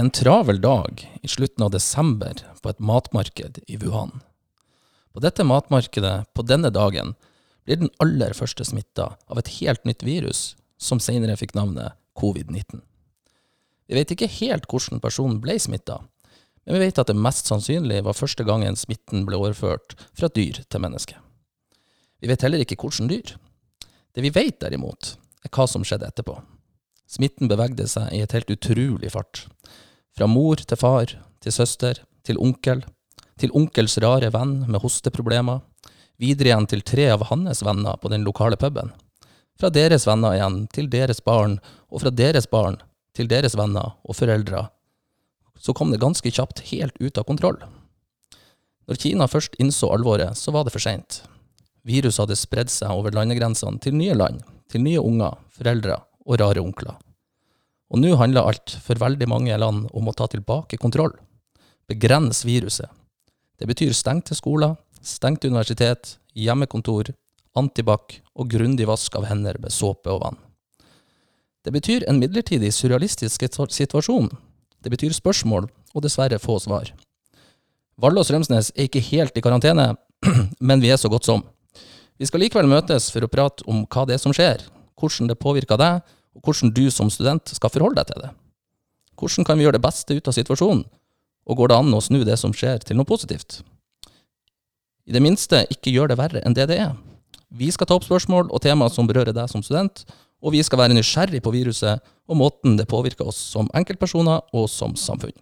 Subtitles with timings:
[0.00, 4.22] er en travel dag i slutten av desember på et matmarked i Wuhan.
[5.12, 7.12] På dette matmarkedet på denne dagen
[7.68, 12.80] blir den aller første smitta av et helt nytt virus, som senere fikk navnet covid-19.
[13.90, 15.98] Vi vet ikke helt hvordan personen ble smitta,
[16.64, 20.62] men vi vet at det mest sannsynlig var første gangen smitten ble overført fra dyr
[20.64, 21.18] til menneske.
[22.24, 23.34] Vi vet heller ikke hvordan dyr.
[24.16, 25.12] Det vi vet derimot,
[25.44, 26.38] er hva som skjedde etterpå.
[27.10, 29.44] Smitten bevegde seg i et helt utrolig fart.
[30.16, 32.82] Fra mor til far, til søster, til onkel,
[33.40, 35.62] til onkels rare venn med hosteproblemer,
[36.20, 38.92] videre igjen til tre av hans venner på den lokale puben.
[39.60, 42.78] Fra deres venner igjen til deres barn, og fra deres barn
[43.16, 44.68] til deres venner og foreldre.
[45.60, 47.58] Så kom det ganske kjapt helt ut av kontroll.
[48.88, 51.22] Når Kina først innså alvoret, så var det for seint.
[51.86, 54.40] Viruset hadde spredd seg over landegrensene til nye land,
[54.72, 56.98] til nye unger, foreldre og rare onkler.
[57.90, 61.12] Og nå handler alt for veldig mange land om å ta tilbake kontroll.
[61.90, 62.86] Begrense viruset.
[63.58, 67.10] Det betyr stengte skoler, stengt universitet, hjemmekontor,
[67.58, 70.38] antibac og grundig vask av hender med såpe og vann.
[71.66, 74.30] Det betyr en midlertidig surrealistisk situasjon.
[74.80, 76.92] Det betyr spørsmål og dessverre få svar.
[78.00, 79.90] Valle og Strømsnes er ikke helt i karantene,
[80.68, 81.44] men vi er så godt som.
[82.16, 84.62] Vi skal likevel møtes for å prate om hva det er som skjer,
[84.96, 86.00] hvordan det påvirker deg,
[86.36, 88.30] og hvordan du som student skal forholde deg til det.
[89.20, 90.84] Hvordan kan vi gjøre det beste ut av situasjonen,
[91.50, 93.60] og går det an å snu det som skjer, til noe positivt?
[95.08, 96.96] I det minste ikke gjør det verre enn det det er.
[97.50, 100.04] Vi skal ta opp spørsmål og temaer som berører deg som student,
[100.40, 104.68] og vi skal være nysgjerrig på viruset og måten det påvirker oss som enkeltpersoner og
[104.70, 105.34] som samfunn.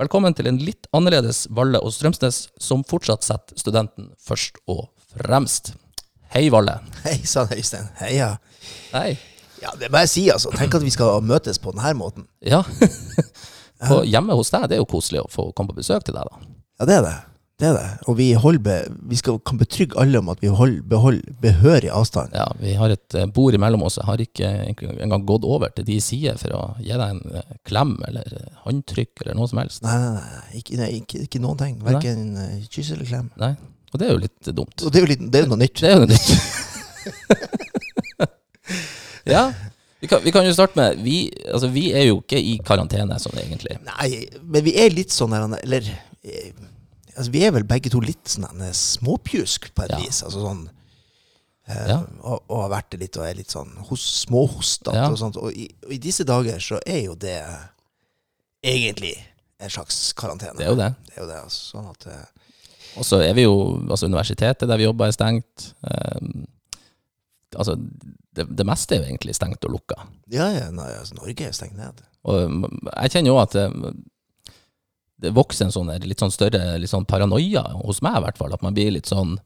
[0.00, 5.74] Velkommen til en litt annerledes Valle og Strømsnes, som fortsatt setter studenten først og fremst.
[6.32, 6.78] Hei, Valle.
[7.04, 7.90] Hei sann, Øystein.
[8.00, 8.36] Heia.
[8.94, 9.18] Hei.
[9.60, 10.52] Ja, det må jeg si, altså.
[10.56, 12.28] Tenk at vi skal møtes på denne måten.
[12.44, 12.62] Ja.
[13.88, 16.28] på, hjemme hos deg, det er jo koselig å få komme på besøk til deg,
[16.30, 16.54] da.
[16.80, 17.18] Ja, det er det.
[17.60, 17.88] Det er det.
[18.08, 18.30] Og vi,
[18.64, 18.76] be,
[19.10, 22.32] vi skal, kan betrygge alle om at vi holder, beholder behørig avstand.
[22.32, 23.98] Ja, vi har et eh, bord imellom oss.
[24.00, 24.48] Jeg har ikke
[25.04, 28.48] engang gått over til de sider for å gi deg en eh, klem eller eh,
[28.64, 29.84] håndtrykk eller noe som helst.
[29.84, 30.62] Nei, nei, nei.
[30.62, 31.76] Ikke, nei, ikke, ikke noen ting.
[31.84, 32.32] Verken
[32.72, 33.28] kyss eller klem.
[33.40, 33.52] Nei.
[33.92, 34.76] Og det er jo litt dumt.
[34.80, 35.82] Og det er jo, litt, det er noe nytt.
[35.82, 37.58] Det er jo noe nytt.
[39.28, 39.50] ja.
[40.00, 43.18] Vi kan, vi kan, jo starte med vi, altså, vi er jo ikke i karantene
[43.20, 43.76] sånn egentlig.
[43.84, 45.84] Nei, men vi er litt sånn Eller
[46.24, 50.00] altså, Vi er vel begge to litt sånn småpjusk på et ja.
[50.00, 50.22] vis.
[50.24, 50.62] altså sånn
[51.68, 51.98] eh, ja.
[52.22, 55.10] og, og, har vært det litt og er litt sånn hos, småhostete ja.
[55.10, 55.36] og sånt.
[55.36, 57.36] Og i, og i, disse dager så er jo det
[58.64, 59.18] egentlig
[59.60, 60.56] en slags karantene.
[60.56, 60.94] Det er jo det.
[61.04, 62.28] det, er jo det altså, sånn at eh,
[62.98, 63.54] og så er vi jo
[63.86, 65.68] altså Universitetet der vi jobber, er stengt.
[65.86, 66.30] Eh,
[67.54, 67.76] altså,
[68.40, 69.98] det, det, meste er jo egentlig stengt og lukka.
[70.32, 70.70] Ja, ja.
[70.74, 72.00] Nei, altså, Norge er stengt ned.
[72.28, 73.56] Og jeg kjenner jo at
[75.20, 78.54] det vokser en sånn litt sånn større litt sånn paranoia hos meg, i hvert fall.
[78.56, 79.36] At man blir litt sånn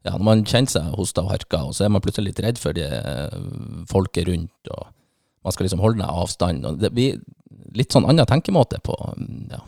[0.00, 2.60] ja, Når man kjenner seg hosta og harka, og så er man plutselig litt redd
[2.60, 3.34] for det eh,
[3.90, 4.86] folket rundt, og
[5.44, 6.64] man skal liksom holde ned avstand.
[6.64, 7.18] og Det blir
[7.76, 8.96] litt sånn annen tenkemåte på
[9.52, 9.60] ja.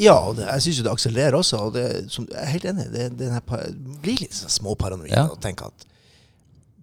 [0.00, 1.62] Ja, og det, jeg syns jo det akselererer også.
[1.64, 2.86] og det, som, Jeg er helt enig.
[2.92, 5.26] Det, det, det blir litt sånn småparanoid ja.
[5.32, 5.88] å tenke at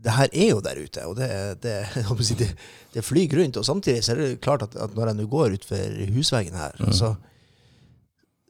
[0.07, 1.29] det her er jo der ute, og det,
[1.63, 1.77] det,
[2.39, 2.51] det,
[2.93, 3.59] det flyr rundt.
[3.59, 6.77] Og samtidig så er det klart at, at når jeg nå går utfor husveggen her,
[6.79, 6.93] mm.
[6.95, 7.15] så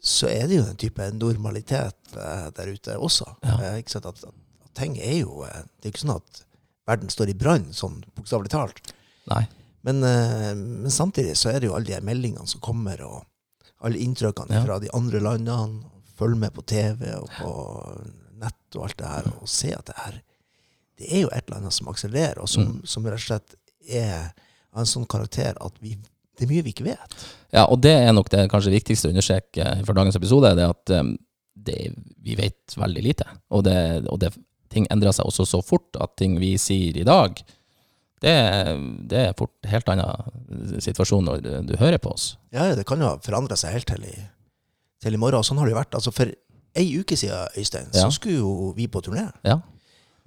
[0.07, 3.27] så er det jo en type normalitet uh, der ute også.
[3.43, 3.55] Ja.
[3.57, 4.05] Uh, ikke sant?
[4.05, 6.43] At, at, at, ting er jo uh, Det er ikke sånn at
[6.87, 8.93] verden står i brann, sånn bokstavelig talt.
[9.87, 14.55] Men, men, samtidig så er det jo alle de meldingene som kommer, og alle inntrykkene
[14.55, 14.63] ja.
[14.63, 15.83] fra de andre landene.
[16.17, 17.51] Følg med på TV og på
[18.41, 20.17] nett og alt det her, og se at det er
[20.97, 22.85] det er jo et eller annet som akselererer, og som, mm.
[22.89, 24.29] som rett og slett er
[24.73, 25.97] av en sånn karakter at vi
[26.37, 27.13] det er mye vi ikke vet.
[27.49, 30.91] Ja, og det er nok det kanskje viktigste å understreke for dagens episode, det at
[30.93, 31.15] um,
[31.65, 31.77] det,
[32.21, 33.25] vi vet veldig lite.
[33.49, 34.29] Og, det, og det,
[34.69, 37.41] ting endrer seg også så fort at ting vi sier i dag,
[38.21, 38.35] det,
[39.09, 42.35] det er fort helt annen situasjon når du, du, hører på oss.
[42.53, 44.15] Ja, det kan jo forandre seg helt til i,
[45.01, 45.41] til i morgen.
[45.41, 45.97] Og sånn har det jo vært.
[45.97, 46.29] Altså For
[46.77, 48.05] ei uke siden, Øystein, ja.
[48.05, 49.25] så skulle jo vi på turné.
[49.41, 49.57] Ja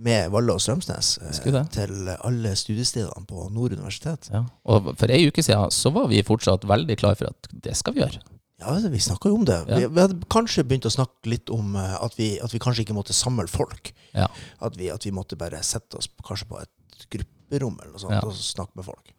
[0.01, 4.31] med Valle og Strømsnes eh, til alle studiestedene på Nord universitet.
[4.33, 4.45] Ja.
[4.65, 7.97] Og for ei uke siden så var vi fortsatt veldig klar for at det skal
[7.97, 8.23] vi gjøre.
[8.61, 9.57] Ja, vi snakka jo om det.
[9.69, 9.79] Ja.
[9.79, 12.85] Vi, vi, hadde kanskje begynt å snakke litt om uh, at, vi, at, vi, kanskje
[12.85, 13.93] ikke måtte samle folk.
[14.13, 14.29] Ja.
[14.61, 18.19] At, vi, at, vi, måtte bare sette oss kanskje på et grupperom eller noe sånt,
[18.19, 18.21] ja.
[18.27, 19.15] og snakke med folk.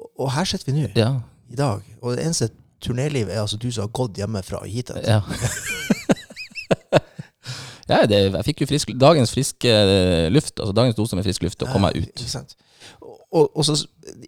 [0.00, 0.88] Og, og, her sitter vi nå,
[1.52, 1.84] i dag.
[2.00, 2.48] Og det eneste
[2.82, 4.90] turnélivet er altså du som har gått hjemmefra og hit.
[5.04, 5.20] Ja.
[7.92, 9.72] Ja, det, jeg fikk jo frisk, dagens friske
[10.32, 12.12] luft, altså dagens dose med frisk luft, og kom meg ut.
[12.12, 12.56] Ikke sant?
[13.32, 13.76] og, og så,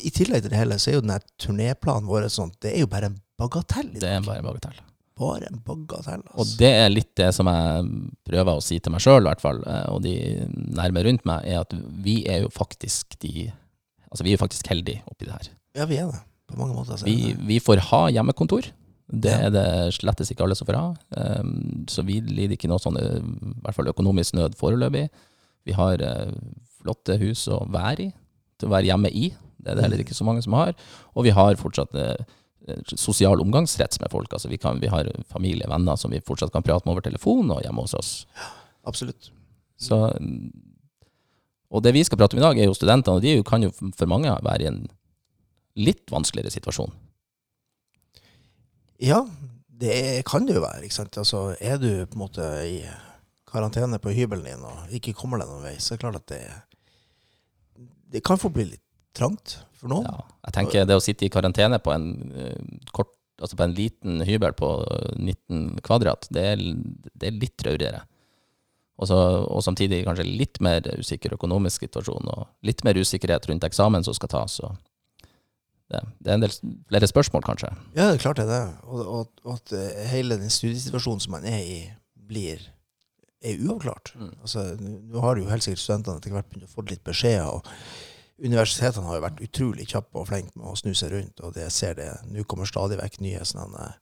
[0.00, 2.90] I tillegg til det hele, så er jo den turnéplanen vår sånn, det er jo
[2.90, 3.90] bare en bagatell.
[4.00, 4.78] Det er bare en bagatell.
[5.20, 6.22] Bare en bagatell.
[6.25, 6.40] altså.
[6.43, 7.90] Og det er litt det som jeg
[8.26, 10.14] prøver å si til meg sjøl, i hvert fall, eh, og de
[10.75, 13.50] nærme rundt meg, er at vi er jo faktisk de
[14.14, 15.46] Altså, vi er jo faktisk heldige oppi det her.
[15.75, 16.20] Ja, vi er det.
[16.46, 16.94] På mange måter.
[16.94, 18.69] Er Vi, vi får ha hjemmekontor.
[19.10, 19.46] Det Ja.
[19.46, 20.96] er det slettes ikke alle som får ha.
[21.40, 25.10] Um, så vi lider ikke noe sånn, i hvert fall økonomisk nød foreløpig.
[25.66, 26.32] Vi har eh,
[26.80, 28.12] flotte hus å være i,
[28.58, 29.30] til å være hjemme i.
[29.60, 30.74] Det er det heller ikke så mange som har.
[31.14, 32.24] Og vi har fortsatt eh,
[32.96, 34.32] sosial omgangsrett med folk.
[34.32, 37.50] Altså vi, kan, vi har familie, venner som vi fortsatt kan prate med over telefon
[37.52, 38.12] og hjemme hos oss.
[38.84, 39.30] Absolutt.
[39.80, 39.98] Så,
[41.70, 43.72] og det vi skal prate om i dag, er jo studentene, og de kan jo
[43.72, 44.82] for mange være i en
[45.76, 46.92] litt vanskeligere situasjon.
[49.02, 49.25] Ja,
[49.67, 50.85] det kan det jo være.
[50.87, 51.19] ikke sant?
[51.19, 52.79] Altså, er du på en måte i
[53.50, 56.31] karantene på hybelen din og ikke kommer deg noen vei, så er det klart at
[56.32, 56.41] det,
[58.14, 58.82] det kan fort bli litt
[59.14, 60.08] trangt for noen.
[60.08, 63.76] Ja, jeg tenker det å sitte i karantene på en uh, kort, altså på en
[63.76, 66.61] liten hybel på eh, 19 kvadrat, det er,
[67.14, 68.05] det er litt traurigere.
[69.02, 74.06] Og, og samtidig kanskje litt mer usikker økonomisk situasjon, og litt mer usikkerhet rundt eksamen
[74.06, 74.61] som skal tas.
[74.61, 74.70] Så
[75.92, 76.54] det, det er en del
[76.88, 77.72] flere spørsmål, kanskje.
[77.96, 78.78] Ja, det er klart det er det.
[78.88, 81.78] Og, og, at eh, hele den studiesituasjonen som man er i,
[82.28, 82.62] blir
[83.44, 84.14] er uavklart.
[84.16, 84.32] Mm.
[84.40, 87.50] Altså, Nå nå har jo helt sikkert studentene etter hvert begynt å få litt beskjeder.
[87.50, 91.40] og Universitetene har jo vært utrolig kjappe og flinke med å snu seg rundt.
[91.44, 93.92] og det ser det, Nå kommer stadig vekk nye sånne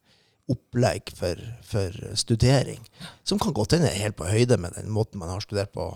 [0.50, 2.82] opplegg for, for studering,
[3.24, 5.86] som kan godt hende er helt på høyde med den måten man har studert på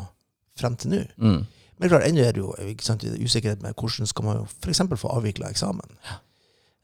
[0.56, 1.00] frem til nå.
[1.18, 1.40] Mm.
[1.78, 4.80] Men klart, ennå er det jo sant, usikkerhet med hvordan skal man f.eks.
[4.96, 5.96] få avvikla eksamen.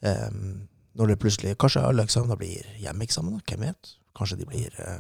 [0.02, 0.68] Um,
[0.98, 3.92] når det plutselig Kanskje alle eksamener blir hjemmeeksamener, hvem vet?
[4.18, 4.98] Kanskje de blir eh,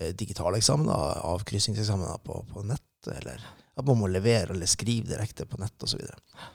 [0.00, 3.42] eh, digitale eksamener, avkryssingseksamener på, på nett, eller
[3.76, 5.92] at man må levere eller skrive direkte på nett osv.
[5.92, 6.48] Så, videre.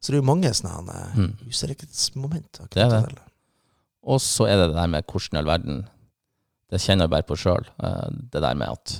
[0.00, 1.30] så det er jo mange sånne eh, Mm.
[1.46, 2.66] usikkerhetsmomenter.
[2.74, 3.02] Det er det.
[3.14, 3.22] det.
[4.02, 5.78] Og så er det det der med hvordan i all verden
[6.70, 7.64] Det kjenner jeg bare på sjøl.
[8.32, 8.98] Det der med at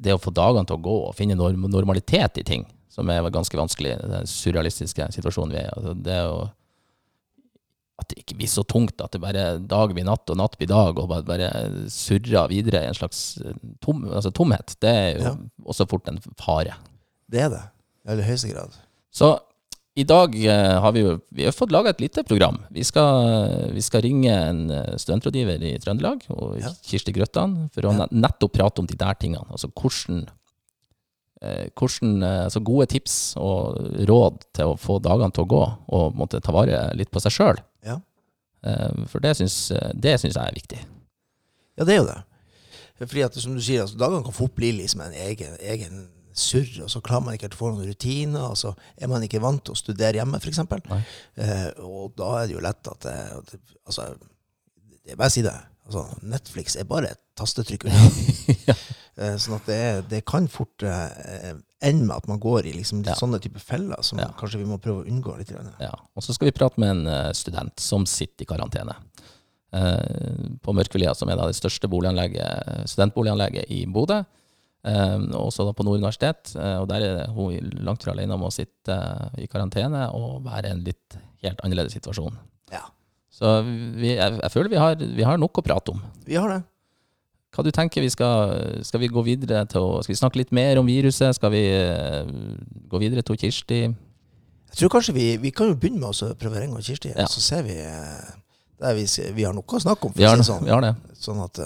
[0.00, 3.22] det- å få dagene til å gå og finne norm normalitet i ting, som er
[3.30, 5.74] ganske vanskelig, den surrealistiske situasjonen vi er i.
[5.76, 6.50] Altså det er jo
[7.98, 10.68] At det ikke blir så tungt at det bare dag blir natt og natt blir
[10.68, 11.48] dag, og bare, bare
[11.88, 14.74] surrer videre i en slags eh, tom, altså tomhet.
[14.84, 15.36] Det er jo Ja.
[15.64, 16.74] også fort en fare.
[17.30, 17.62] Det er det.
[18.04, 18.76] I aller høyeste grad.
[19.10, 19.40] Så
[19.96, 22.58] i dag eh, har vi jo vi har fått laga et lite program.
[22.70, 26.72] Vi skal, vi skal ringe en eh, studentrådgiver i Trøndelag, og Ja.
[26.84, 29.46] Kirsti Grøttan, for å nettopp prate om de der tingene.
[29.48, 30.26] Altså hvordan,
[31.40, 36.20] eh, hvordan altså gode tips og råd til å få dagene til å gå, og
[36.20, 37.62] måtte ta vare litt på seg sjøl.
[37.86, 38.00] Ja.
[39.06, 40.78] For det syns, det syns jeg er viktig.
[41.78, 42.20] Ja, det er jo det.
[42.98, 46.82] Fordi at, som du sier, altså, dagene kan fort bli liksom en egen, egen surr,
[46.84, 49.62] og så klarer man ikke å få noen rutiner, og så er man ikke vant
[49.64, 50.60] til å studere hjemme, f.eks.
[50.60, 54.08] Eh, og da er det jo lett at det, at det Altså,
[55.06, 55.54] er bare å si det.
[55.86, 58.06] Altså, Netflix er bare et tastetrykk unna.
[58.66, 58.74] Ja.
[59.16, 59.76] Eh, sånn at det,
[60.10, 61.54] det kan fort eh,
[61.86, 63.14] ende med at man går i liksom Ja.
[63.16, 64.26] sånne type feller som Ja.
[64.36, 65.54] kanskje vi må prøve å unngå litt.
[65.80, 68.98] Ja, og så skal vi prate med en eh, student som sitter i karantene.
[69.72, 74.20] Eh, på Mørkvilja, som er det største studentboliganlegget i Bodø.
[74.86, 76.52] Eh, også da på Nord universitet.
[76.54, 80.44] Eh, og der er hun langt fra alene om å sitte eh, i karantene og
[80.46, 82.36] være i en litt helt annerledes situasjon.
[82.72, 82.84] Ja.
[83.34, 86.00] Så vi, jeg, jeg føler vi har, vi har nok å prate om.
[86.28, 86.62] Vi har det.
[87.56, 88.50] Hva du tenker vi skal,
[88.84, 91.34] skal vi gå videre til å Skal vi snakke litt mer om viruset?
[91.38, 92.26] Skal vi eh,
[92.90, 93.82] gå videre til Kirsti?
[93.86, 97.24] Jeg tror kanskje vi, vi kan jo begynne med å prøve å ringe Kirsti, Ja.
[97.32, 97.76] så ser vi
[98.76, 100.12] vi, vi har noe å snakke om.
[100.12, 100.66] For Vi har, å si det sånn.
[100.66, 100.94] vi har det.
[101.16, 101.60] Sånn at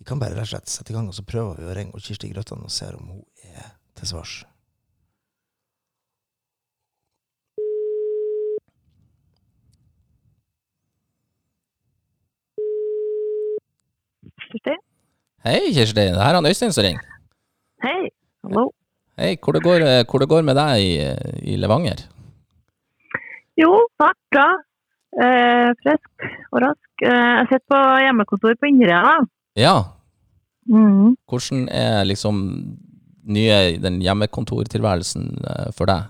[0.00, 1.98] vi kan bare rett og slett sette i gang, og så prøver vi å ringe
[2.00, 3.66] Kirsti Grøttan og ser om hun er
[4.00, 4.38] til svars.
[14.46, 14.76] Kirsti?
[15.44, 15.98] Hei, Kirsti.
[16.00, 17.04] Det her er han Øystein som ringer.
[17.84, 18.08] Hei.
[18.48, 18.70] Hallo.
[19.20, 20.94] Hei, hvor det går, eh, hvor det går med deg i,
[21.52, 22.06] i Levanger?
[23.60, 24.16] Jo, takk.
[24.32, 24.46] Bra.
[25.20, 27.04] Eh, frisk og rask.
[27.04, 29.04] Eh, jeg sitter på hjemmekontor på Inderøya.
[29.04, 29.28] da.
[29.58, 29.78] Ja,
[30.70, 31.16] Mm.
[31.26, 32.36] hvordan er liksom
[33.26, 36.04] nye, den hjemmekontortilværelsen eh, for deg?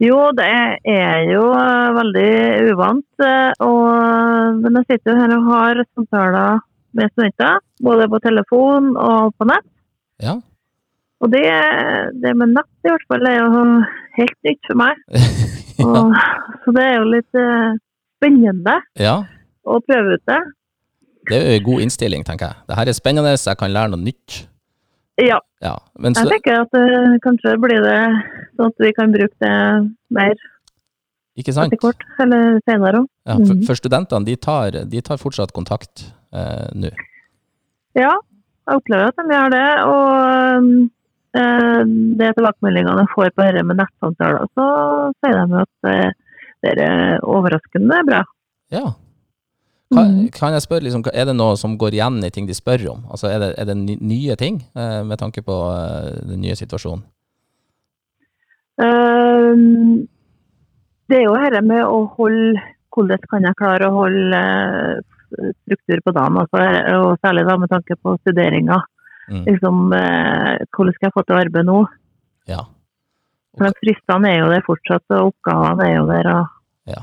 [0.00, 0.46] Jo, det
[0.86, 2.30] er jo eh, veldig
[2.72, 3.04] uvant.
[3.20, 6.58] eh, Og, men jeg sitter jo her og har samtaler
[6.96, 9.68] med studenter, både på telefon og på nett.
[10.22, 10.38] Ja.
[11.20, 11.44] Og det,
[12.22, 13.64] det med nett i hvert fall er jo
[14.16, 14.96] helt nytt for meg.
[15.84, 16.14] Og,
[16.64, 17.36] så det er jo litt
[18.16, 19.18] spennende ja.
[19.68, 20.38] å prøve ut det.
[21.28, 22.56] Det er jo en god innstilling, tenker jeg.
[22.68, 24.46] Det her er spennende, jeg kan lære noe nytt.
[25.18, 25.38] Ja.
[25.64, 27.96] Ja, men Jeg tenker at uh, kanskje blir det
[28.58, 29.54] sånn at vi kan bruke det
[30.12, 30.34] mer
[31.36, 31.72] ikke sant?
[31.72, 33.08] etter kort, eller senere òg.
[33.26, 33.64] Ja, for, Mhm.
[33.66, 36.92] for studentene, de tar, de tar fortsatt kontakt uh, nå.
[37.96, 38.12] Ja,
[38.68, 39.68] jeg opplever at de gjør det.
[39.88, 40.90] Og
[41.36, 41.80] eh,
[42.20, 44.66] det tilbakemeldingene jeg får på dette med nettsamtaler, så
[45.24, 46.14] sier de at
[46.66, 48.22] det er overraskende bra.
[48.74, 48.90] Ja.
[49.94, 50.30] Kan, Mhm.
[50.34, 53.04] kan jeg spørre, liksom, er det noe som går igjen i ting de spør om?
[53.10, 57.04] Altså, er det, er det nye ting eh, med tanke på eh, den nye situasjonen?
[58.76, 60.08] Um,
[61.08, 62.60] det er jo dette med å holde
[62.96, 66.60] Hvordan kan jeg klare å holde eh, struktur på dagen, altså,
[66.96, 68.78] og særlig da med tanke på studeringa.
[69.28, 69.42] Mm.
[69.44, 71.82] Liksom, eh, hvordan skal jeg få til arbeid nå?
[72.48, 72.62] Ja.
[73.52, 73.68] Okay.
[73.68, 76.30] de Fristene er jo der fortsatt, og oppgavene er jo der.
[76.32, 77.02] og ja.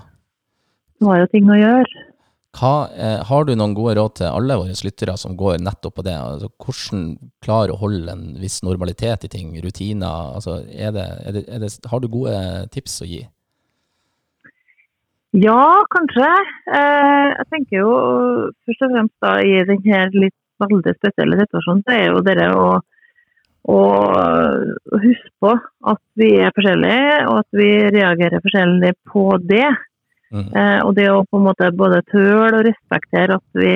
[0.99, 2.03] Nå har jo ting å gjøre.
[2.53, 6.03] Hva, eh, har du noen gode råd til alle våre lyttere som går nettopp på
[6.05, 6.13] det?
[6.13, 10.35] Altså, hvordan klare å holde en viss normalitet i ting, rutiner?
[10.37, 12.35] Altså, er det, er det, er det, har du gode
[12.75, 13.23] tips å gi?
[15.33, 16.29] Ja, kanskje.
[16.77, 17.93] Eh, jeg tenker jo
[18.67, 22.67] først og fremst da i denne litt veldig spesielle situasjonen, så er jo det å,
[23.73, 23.79] å
[24.93, 25.55] huske på
[25.89, 29.71] at vi er forskjellige, og at vi reagerer forskjellig på det.
[30.33, 30.49] Mm.
[30.57, 33.73] Eh, og det å på en måte både tøle og respektere at vi,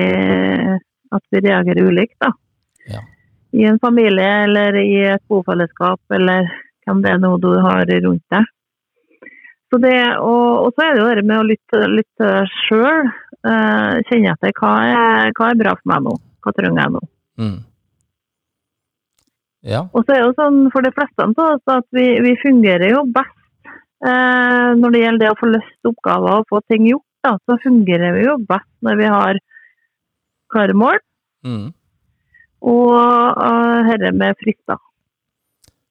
[1.14, 2.16] at vi reagerer ulikt.
[2.24, 2.32] da.
[2.90, 3.02] Ja.
[3.54, 6.50] I en familie eller i et bofellesskap eller
[6.84, 8.50] hvem det er nå du har rundt deg.
[9.68, 12.28] Så det, og, og så er det jo det med å lytte, lytte
[12.64, 13.08] sjøl.
[13.46, 16.14] Eh, kjenne etter hva er, hva er bra for meg nå.
[16.44, 17.02] Hva trenger jeg nå.
[17.38, 17.58] Mm.
[19.68, 19.82] Ja.
[19.92, 22.94] Og så er det jo sånn for de fleste av oss at vi, vi fungerer
[22.94, 23.37] jo best
[24.06, 27.06] eh, når det gjelder det å få løst oppgaver og få ting gjort.
[27.26, 29.40] Da, så fungerer vi jo best når vi har
[30.52, 31.00] klare mål
[31.46, 31.68] Mm.
[32.66, 32.94] og
[33.38, 34.78] uh, dette med frister.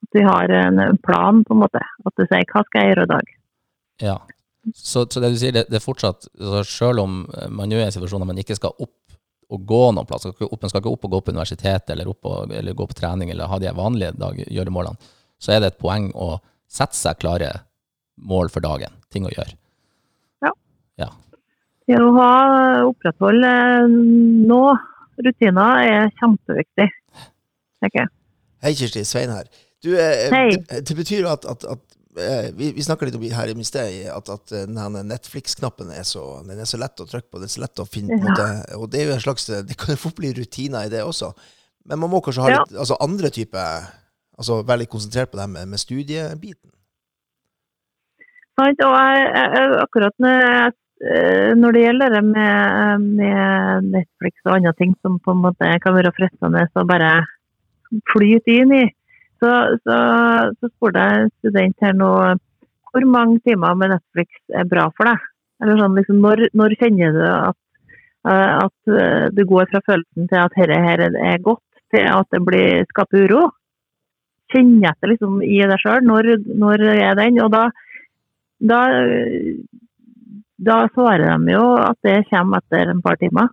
[0.03, 1.79] At vi har en, plan, på en måte.
[1.79, 3.31] At du sier 'hva skal jeg gjøre i dag'?
[4.01, 4.17] Ja.
[4.75, 7.85] Så, så det du sier, det, det er fortsatt altså Selv om man jo er
[7.85, 9.15] i en situasjon der man ikke skal opp
[9.47, 12.09] og gå noen plass, skal opp, man skal ikke opp og gå på universitetet eller,
[12.11, 14.99] og, eller gå på trening eller ha de vanlige dag, gjøremålene,
[15.39, 16.33] så er det et poeng å
[16.67, 17.53] sette seg klare
[18.17, 18.93] mål for dagen.
[19.13, 19.53] Ting å gjøre.
[20.97, 21.09] Ja.
[21.87, 22.31] Det å ha
[22.89, 23.49] opprettholde
[23.87, 24.61] nå
[25.23, 26.87] rutiner er kjempeviktig.
[27.79, 28.09] tenker jeg.
[28.65, 29.03] Hei, Kirsti.
[29.07, 29.47] Svein her.
[29.85, 30.49] Du, eh, Hei.
[30.57, 34.09] Det, det betyr at, at, at eh, vi, vi snakka litt om her i sted
[34.11, 37.39] at, at eh, denne Netflix-knappen er, så- er så lett å trykke på.
[37.39, 38.23] Det er så lett å finne Ja.
[38.25, 38.49] måte,
[38.81, 41.31] Og det er jo en slags Det kan jo fort bli rutiner i det også.
[41.85, 42.63] Men man må kanskje ha Ja.
[42.65, 43.87] litt altså andre typer
[44.37, 46.69] Altså være litt konsentrert på det her med, med studiebiten.
[48.57, 50.71] Og jeg, jeg, akkurat jeg,
[51.05, 55.69] eh, når det gjelder det med, med Netflix og andre ting som på en måte
[55.83, 57.11] kan være fristende å bare
[58.09, 58.83] flyte inn i,
[59.37, 59.51] så,
[59.85, 59.99] så,
[60.57, 62.11] så spurte jeg en student her nå
[62.89, 65.29] hvor mange timer med Netflix er bra for deg?
[65.61, 67.57] Eller sånn, liksom, når, når kjenner du at,
[68.25, 71.61] eh, at eh, du går fra følelsen til at dette her er godt,
[71.93, 73.49] til at det blir, skaper uro?
[74.49, 77.37] Kjenner etter liksom i deg sjøl når, når er den?
[77.43, 77.67] Og da
[78.59, 78.79] da,
[80.57, 83.49] da svarer de jo at det kommer etter en par timer.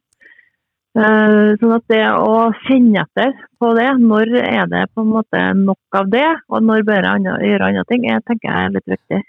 [0.95, 5.41] Eh, Sånn at det å kjenne etter på det, når er det på en måte
[5.59, 8.93] nok av det, og når bør jeg gjøre andre ting, jeg tenker jeg er litt
[8.95, 9.21] viktig.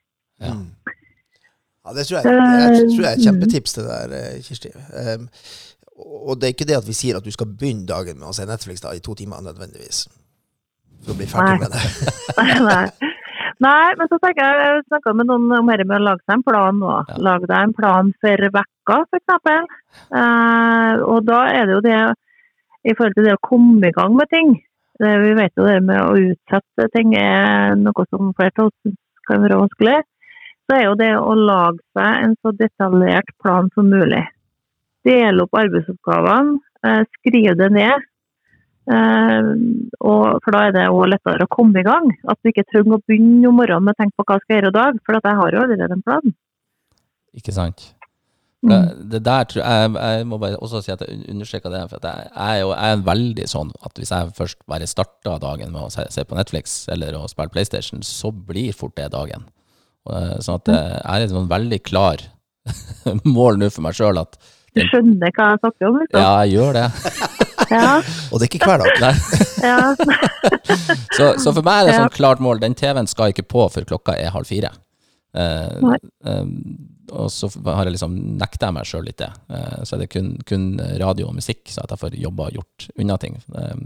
[0.46, 0.54] Ja.
[0.54, 0.68] Mm.
[1.86, 4.38] Ja, det tror jeg, jeg, er- tror jeg er et Eh, kjempetips det der, eh,
[4.42, 4.72] Kirsti.
[5.06, 5.28] Um,
[6.28, 8.34] og det er ikke det at vi sier at du skal begynne dagen med å
[8.34, 10.08] se Netflix da, i to timer nødvendigvis.
[11.06, 11.60] For å bli ferdig Nei.
[11.62, 11.84] med det.
[12.70, 13.12] Nei.
[13.64, 16.36] Nei, men så tenker jeg, jeg snakka med noen om dette med å lage seg
[16.36, 16.92] en plan nå.
[17.08, 17.20] Ja.
[17.24, 19.36] Lag deg en plan for vekka, f.eks.
[20.12, 22.00] Eh, og da er det jo det
[22.86, 24.58] i forhold til det å komme i gang med ting.
[25.00, 28.72] Det, vi vet jo det med å utsette ting er noe som flertall
[29.28, 29.98] kan være vanskelig.
[30.66, 34.24] Så er jo det å lage seg en så detaljert plan som mulig.
[35.06, 38.08] Dele opp arbeidsoppgavene, eh, skrive det ned.
[38.86, 39.48] Eh,
[40.06, 42.12] og, for da er det òg lettere å komme i gang.
[42.30, 44.60] At du ikke trenger å begynne om morgenen med å tenke på hva jeg skal
[44.60, 46.36] gjøre i dag, for at jeg har jo allerede en plan.
[47.36, 47.90] Ikke sant?
[48.66, 48.72] Mm.
[48.72, 52.00] Det, det der tror jeg, jeg må bare også si at jeg understreker det, for
[52.00, 55.44] at jeg, jeg, er jo, jeg er veldig sånn at hvis jeg først bare starter
[55.44, 59.12] dagen med å se, se på Netflix eller å spille PlayStation, så blir fort det
[59.14, 59.46] dagen.
[60.10, 62.26] Eh, Sånn at eh, jeg er et sånn veldig klar
[63.38, 64.38] mål nå for meg sjøl at
[64.76, 66.20] Du skjønner hva jeg snakker om, liksom?
[66.22, 66.88] ja, jeg gjør det.
[67.72, 68.00] Ja.
[68.32, 69.04] Og det er ikke hver dag.
[69.04, 69.14] Nei.
[69.64, 69.78] ja.
[71.18, 72.60] Så, så for meg er det sånn klart mål.
[72.64, 74.74] Den TV-en skal ikke på før klokka er halv fire.
[75.36, 75.96] Eh,
[76.28, 76.50] eh,
[77.16, 79.30] og så har jeg liksom nekta meg sjøl litt det.
[79.54, 82.60] Eh, så er det kun, kun radio og musikk, så at jeg får jobba og
[82.60, 83.40] gjort unna ting.
[83.56, 83.86] Eh,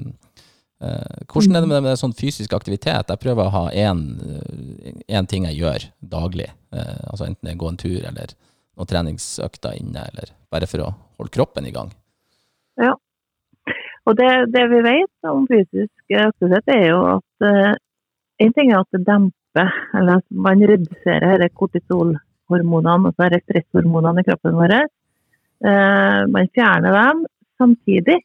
[0.79, 3.09] Eh, hvordan er det med, med sånn fysisk aktivitet?
[3.11, 6.47] Jeg prøver å ha én ting jeg gjør daglig.
[6.71, 8.35] Eh, altså Enten jeg går en tur eller
[8.79, 11.91] noen treningsøkter inne, eller bare for å holde kroppen i gang.
[14.07, 17.73] Og det, det vi vet om fysisk aktivitet, er jo at uh,
[18.39, 24.57] en ting er at det demper, eller at man reduserer kortisolhormonene, altså stresshormonene i kroppen
[24.59, 24.75] vår.
[25.65, 27.25] Uh, man fjerner dem.
[27.59, 28.21] Samtidig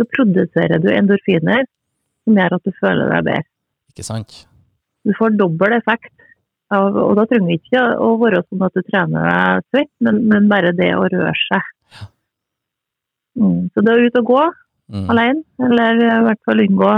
[0.00, 1.66] så produserer du endorfiner
[2.24, 3.48] som gjør at du føler deg bedre.
[3.92, 4.42] Ikke sant?
[5.04, 6.14] Du får dobbel effekt.
[6.72, 10.22] Av, og da trenger vi ikke å være sånn at du trener deg svett, men,
[10.30, 11.66] men, bare det å røre seg.
[13.36, 13.68] Mm.
[13.74, 14.44] Så det å ut og gå
[14.88, 15.06] mm.
[15.12, 16.92] alene, eller i hvert fall unngå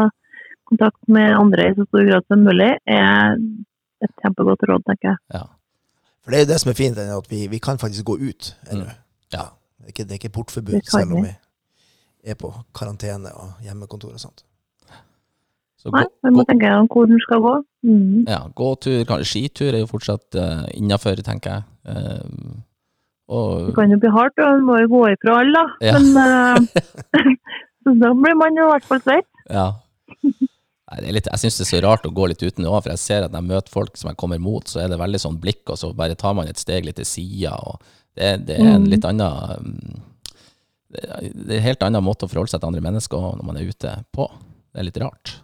[0.70, 3.36] kontakt med andre i så stor grad som mulig, er
[4.04, 5.20] et kjempegodt råd, tenker jeg.
[5.36, 5.44] Ja.
[6.24, 8.54] For det er jo det som er fint, at vi, vi kan faktisk gå ut
[8.72, 8.88] ennå.
[8.88, 9.00] Mm.
[9.36, 9.44] Ja.
[9.76, 11.34] Det, er ikke, det er ikke portforbud, selv om vi
[12.24, 14.44] er på karantene og hjemmekontor og sånt.
[15.84, 17.58] Så Nei, vi må tenke om hvor den skal gå.
[17.84, 18.22] Mm.
[18.24, 21.66] Ja, gåtur, skitur er jo fortsatt uh, eh, innafor, tenker jeg.
[21.84, 22.62] Uh,
[23.28, 23.66] og...
[23.68, 25.90] Det kan jo bli hardt, og man må jo gå ifra alle, da.
[25.90, 26.00] Ja.
[26.00, 27.28] Men uh,
[27.84, 29.30] da blir man jo i hvert fall svett.
[29.50, 29.68] Ja.
[30.24, 32.92] Nei, det litt, jeg syns det er så rart å gå litt uten òg, for
[32.92, 35.20] jeg ser at når jeg møter folk som jeg kommer mot, så er det veldig
[35.22, 37.56] sånn blikk, og så bare tar man et steg litt til sida.
[38.14, 38.90] Det, det er en mm.
[38.92, 40.02] litt annen
[40.94, 43.72] Det er en helt annen måte å forholde seg til andre mennesker når man er
[43.72, 44.28] ute på.
[44.70, 45.38] Det er litt rart.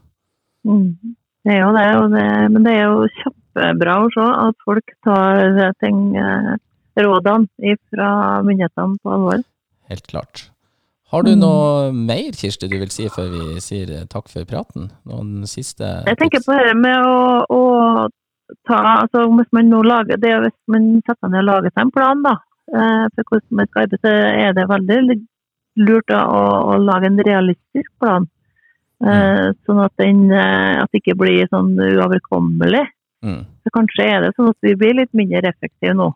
[0.68, 1.16] Mm.
[1.48, 5.72] Det er jo det, det, men det er jo kjempebra å se at folk tar
[5.80, 6.52] ting, eh,
[7.00, 8.10] rådene fra
[8.44, 9.42] myndighetene på alvor.
[9.90, 10.50] Helt klart.
[11.10, 11.40] Har du mm.
[11.42, 14.90] noe mer, Kirsti, du vil si før vi sier eh, takk for praten?
[15.10, 17.62] Noen siste Jeg tenker på det med å, å
[18.68, 21.94] ta altså Hvis man nå lager det, hvis man setter ned og lager seg en
[21.94, 22.36] plan da,
[22.70, 24.14] eh, for hvordan man skal arbeide, så
[24.44, 25.18] er det veldig
[25.80, 26.20] lurt å,
[26.74, 28.26] å lage en realistisk plan.
[29.00, 29.54] Mm.
[29.64, 32.84] Sånn at, den, eh, at det ikke blir sånn uoverkommelig.
[33.24, 33.44] Mm.
[33.64, 36.10] Så kanskje er det sånn at vi blir litt mindre effektive nå,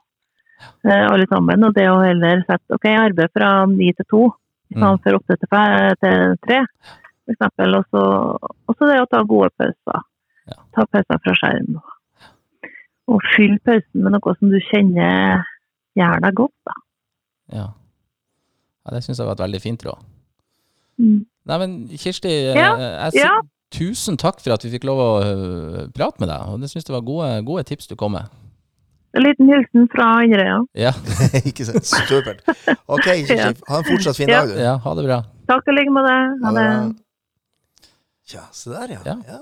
[0.85, 1.65] eh, alle sammen.
[1.65, 4.25] Og det å heller sette ok, arbeid fra ni til to
[4.75, 5.21] istedenfor mm.
[5.23, 6.61] åtte til, til tre,
[7.25, 7.43] f.eks.
[7.95, 10.07] Og så det å ta gode pauser.
[10.51, 10.61] Ja.
[10.77, 11.79] Ta pauser fra skjerm.
[13.13, 15.45] Og fyll pausen med noe som du kjenner
[15.99, 16.57] gjør deg godt.
[16.69, 16.77] da.
[17.55, 17.69] Ja.
[18.85, 20.11] ja det syns jeg var et veldig fint råd.
[21.01, 21.25] Mm.
[21.45, 25.11] Nei, men Kirsti, eh, ja, jeg, jeg, tusen takk for at vi fikk lov å
[25.21, 26.49] uh, prate med deg.
[26.49, 28.31] Og det syns jeg var gode, gode, tips du kom med.
[29.15, 30.59] En liten hilsen fra Inderøya.
[30.75, 30.93] Ja.
[31.49, 31.87] Ikke sant.
[31.87, 32.43] Supert.
[32.91, 33.53] Ok, ja.
[33.69, 34.59] Ha en fortsatt fin dag, du.
[34.59, 35.21] Ja, ha det bra.
[35.51, 36.15] Takk i like måte.
[36.43, 36.69] Ha det.
[38.27, 39.03] Tja, se der, ja.
[39.07, 39.19] ja.
[39.29, 39.41] ja.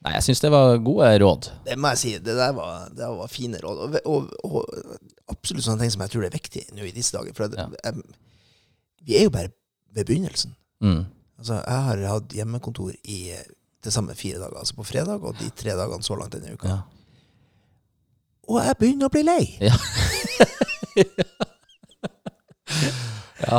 [0.00, 1.50] Nei, jeg syns det var gode råd.
[1.66, 2.14] Det må jeg si.
[2.24, 3.82] Det der var, det var fine råd.
[3.84, 4.94] Og, og, og,
[5.28, 7.36] absolutt sånne ting som jeg tror er viktig nå i disse dager.
[7.36, 8.04] For det, jeg,
[9.04, 9.52] vi er jo bare
[9.92, 10.54] ved begynnelsen.
[10.80, 11.02] Mm.
[11.40, 13.20] Altså, jeg har hatt hjemmekontor i
[13.80, 14.56] til sammen fire dager.
[14.62, 16.72] Altså på fredag og de tre dagene så langt denne uka.
[16.72, 16.80] Ja.
[18.50, 19.42] Og jeg begynner å bli lei.
[19.62, 19.76] Ja.
[23.46, 23.58] ja.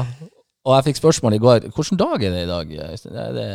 [0.62, 2.74] Og jeg fikk spørsmål i går hvilken dag er det i dag.
[2.78, 3.50] Er det,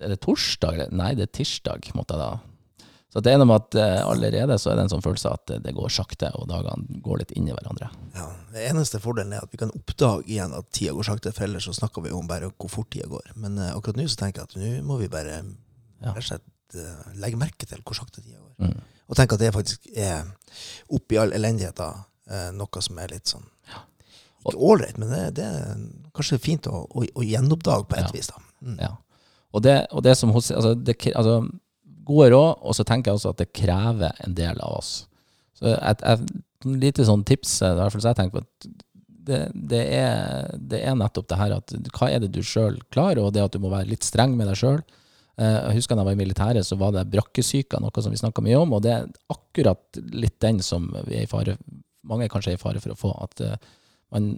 [0.00, 0.88] er det torsdag?
[0.96, 1.92] Nei, det er tirsdag.
[1.94, 2.32] måtte jeg da
[3.08, 5.52] så det er noe med at uh, allerede så er det en sånn følelse at
[5.64, 7.88] det går sakte, og dagene går litt inn i hverandre.
[8.12, 11.46] Ja, Det eneste fordelen er at vi kan oppdage igjen at tida går sakte, for
[11.46, 13.32] ellers så snakker vi om bare hvor fort tida går.
[13.40, 16.12] Men uh, akkurat nå så tenker jeg at nå må vi bare ja.
[16.20, 16.44] slett,
[16.76, 18.68] uh, legge merke til hvor sakte tida går.
[18.68, 18.97] Mm.
[19.08, 20.26] Og tenk at det faktisk er
[20.92, 22.04] oppi all elendigheten
[22.58, 23.46] noe som er litt sånn
[24.48, 25.78] ikke ålreit, men det, det, er
[26.16, 28.14] kanskje fint å, å, å gjenoppdage på et ja.
[28.14, 28.30] vis.
[28.30, 28.42] da.
[28.64, 28.76] Mm.
[28.80, 28.90] Ja.
[29.56, 31.40] Og det, og det som hos, altså, det, altså
[32.08, 34.92] gode råd, og så tenker jeg også at det krever en del av oss.
[35.58, 38.70] Så et, et, lite sånn tips, i hvert fall så jeg tenker på at
[39.28, 43.20] det, det, er, det, er, nettopp det her at hva er det du sjøl klarer,
[43.22, 44.80] og det at du må være litt streng med deg sjøl.
[45.38, 48.20] Eh, jeg husker da jeg var i militæret, så var det brakkesyka, noe som vi
[48.20, 48.76] snakka mye om.
[48.76, 51.58] Og det er akkurat litt den som vi er i fare,
[52.08, 53.14] mange kanskje er i fare for å få.
[53.26, 53.56] At uh,
[54.10, 54.28] man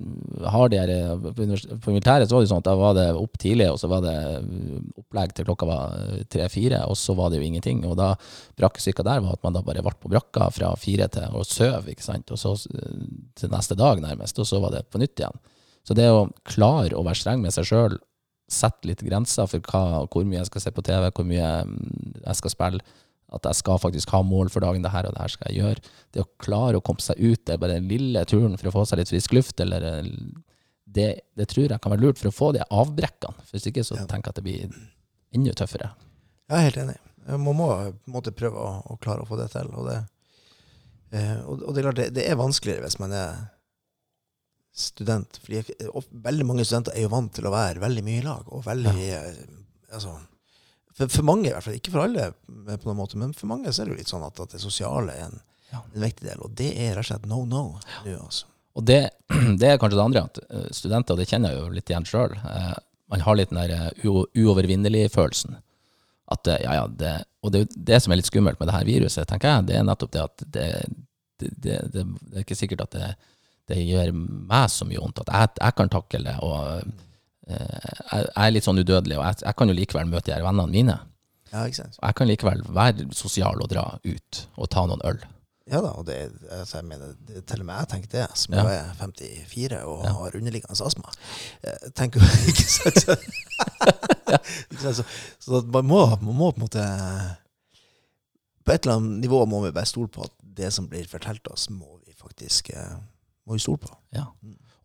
[0.45, 3.39] har de her, eh, På militæret så var det sånn at da var det opp
[3.39, 7.31] tidlig, og så var det eh, opplegg til klokka var eh, tre-fire, og så var
[7.31, 7.85] det jo ingenting.
[7.87, 8.17] Og da
[8.59, 11.89] brakkesyka der var at man da bare ble på brakka fra fire til å søv,
[11.93, 15.39] ikke sant, og så til neste dag nærmest, og så var det på nytt igjen.
[15.87, 17.99] Så det å klare å være streng med seg sjøl,
[18.51, 22.21] sette litt grenser for hva, hvor mye jeg skal se på TV, hvor mye mm,
[22.25, 22.99] jeg skal spille,
[23.31, 25.63] at jeg skal faktisk ha mål for dagen, det her og det her skal jeg
[25.63, 25.93] gjøre.
[26.15, 28.87] Det å klare å komme seg ut der, bare den lille turen for å få
[28.91, 30.09] seg litt frisk luft, eller eh,
[30.91, 33.47] det, det, tror jeg kan være lurt for å få de avbrekkene.
[33.53, 34.81] Hvis ikke så tenker jeg at det blir
[35.37, 35.93] enda tøffere.
[36.51, 36.99] Jeg er helt enig.
[37.31, 39.71] Man må på en måte prøve å, å, klare å få det til.
[39.79, 40.01] Og det,
[41.15, 43.45] eh, og, og det, er klart, det, det, er vanskeligere hvis man er
[44.81, 45.39] student.
[45.45, 45.63] Fordi
[46.27, 48.49] veldig mange studenter er jo vant til å være veldig mye i lag.
[48.49, 49.23] og veldig, ja.
[49.31, 50.17] Eh, altså,
[50.97, 51.79] For, for mange, i hvert fall.
[51.79, 54.13] Ikke for alle, eh, på noen måte, men for mange så er det jo litt
[54.13, 55.41] sånn at, at det sosiale er en,
[55.71, 55.85] Ja.
[55.95, 56.41] en viktig del.
[56.43, 58.47] Og det er rett og slett no no nå, altså.
[58.75, 59.11] Og det,
[59.61, 62.07] det er kanskje det andre, at eh, studenter, og det kjenner jeg jo litt igjen
[62.09, 62.75] sjøl, eh,
[63.11, 65.57] man har litt den der uovervinnelig-følelsen.
[66.31, 68.71] At eh, ja, ja, det, og det, er jo det som er litt skummelt med
[68.71, 70.67] det her viruset, tenker jeg, det er nettopp det at det,
[71.41, 73.09] det, det er ikke sikkert at det,
[73.71, 76.37] det gjør meg så mye vondt, at jeg, jeg kan takle det.
[76.43, 76.83] og
[77.49, 80.45] eh, jeg, er litt sånn udødelig, og jeg, jeg kan jo likevel møte de her
[80.47, 80.99] vennene mine.
[81.51, 81.97] Ja, ikke sant?
[81.99, 85.19] Jeg kan likevel være sosial og dra ut og ta noen øl.
[85.71, 86.17] Ja da, og det,
[86.51, 88.63] altså jeg mener, det, til og med jeg tenker det, som Ja.
[88.71, 90.13] er 54 og Ja.
[90.17, 91.13] har underliggende astma.
[91.63, 93.15] Jeg tenker jo ikke sant, så,
[94.73, 95.05] ikke sant, så,
[95.47, 96.87] så man, må, man må på en måte
[98.67, 101.47] På et eller annet nivå må vi bare stole på at det som blir fortalt
[101.53, 102.99] oss, må vi faktisk eh,
[103.47, 103.93] må vi stole på.
[104.17, 104.27] Ja.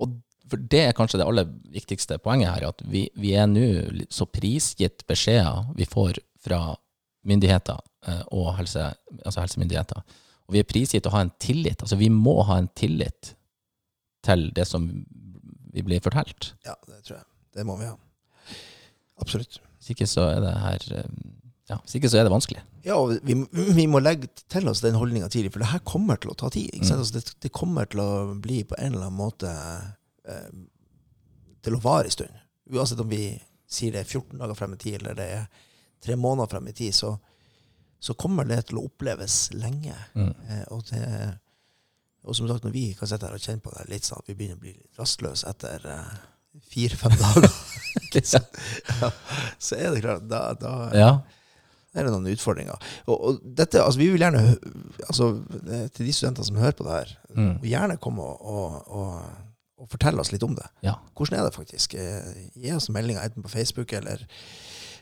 [0.01, 0.15] Og
[0.49, 3.65] for det er kanskje det aller viktigste poenget her, at vi, vi er nå
[4.13, 6.75] så prisgitt beskjeder vi får fra
[7.25, 8.91] myndigheter eh, og helse,
[9.23, 10.03] altså helsemyndigheter.
[10.45, 11.81] Og vi er prisgitt å ha en tillit.
[11.81, 13.33] Altså vi må ha en tillit
[14.25, 14.85] til det som
[15.73, 16.53] vi blir fortalt.
[16.65, 17.25] Ja, det tror jeg.
[17.55, 17.95] Det må vi ha.
[19.21, 19.59] Absolutt.
[19.79, 21.17] Hvis ikke så er det her eh,
[21.69, 22.61] Ja, hvis ikke så er det vanskelig.
[22.85, 23.35] Ja, og vi,
[23.73, 26.51] vi må legge til oss den holdninga tidlig, for det her kommer til å ta
[26.53, 26.69] tid.
[26.77, 26.85] Mm.
[26.93, 29.49] Altså, det, det kommer til å bli på en eller annen måte
[30.29, 30.51] eh,
[31.65, 32.43] til å vare en stund.
[32.69, 33.31] Uansett om vi
[33.65, 35.47] sier det er 14 dager frem i tid, eller det er
[36.05, 37.15] tre måneder frem i tid, så,
[37.99, 39.95] så kommer det til å oppleves lenge.
[40.13, 40.29] Mm.
[40.29, 41.01] Eh, og, det,
[42.29, 44.29] og som sagt, når vi kan sitte her og kjenne på det litt sånn at
[44.29, 46.13] vi begynner å bli litt rastløse etter eh,
[46.75, 47.49] fire-fem dager,
[48.05, 48.21] ikke
[49.01, 49.09] ja,
[49.57, 51.09] så er det klart da, da, Ja.
[51.95, 52.75] Det er noen utfordringer.
[53.07, 54.41] Og, og dette, altså vi vil gjerne,
[55.07, 55.31] altså
[55.71, 57.57] eh, til de studentene som hører på det her, Mm.
[57.67, 59.15] gjerne komme og, og,
[59.75, 60.63] og, fortelle oss litt om det.
[60.87, 60.93] ja.
[61.17, 61.95] Hvordan er det faktisk?
[61.99, 64.21] Eh, Gi oss meldinger enten på Facebook eller,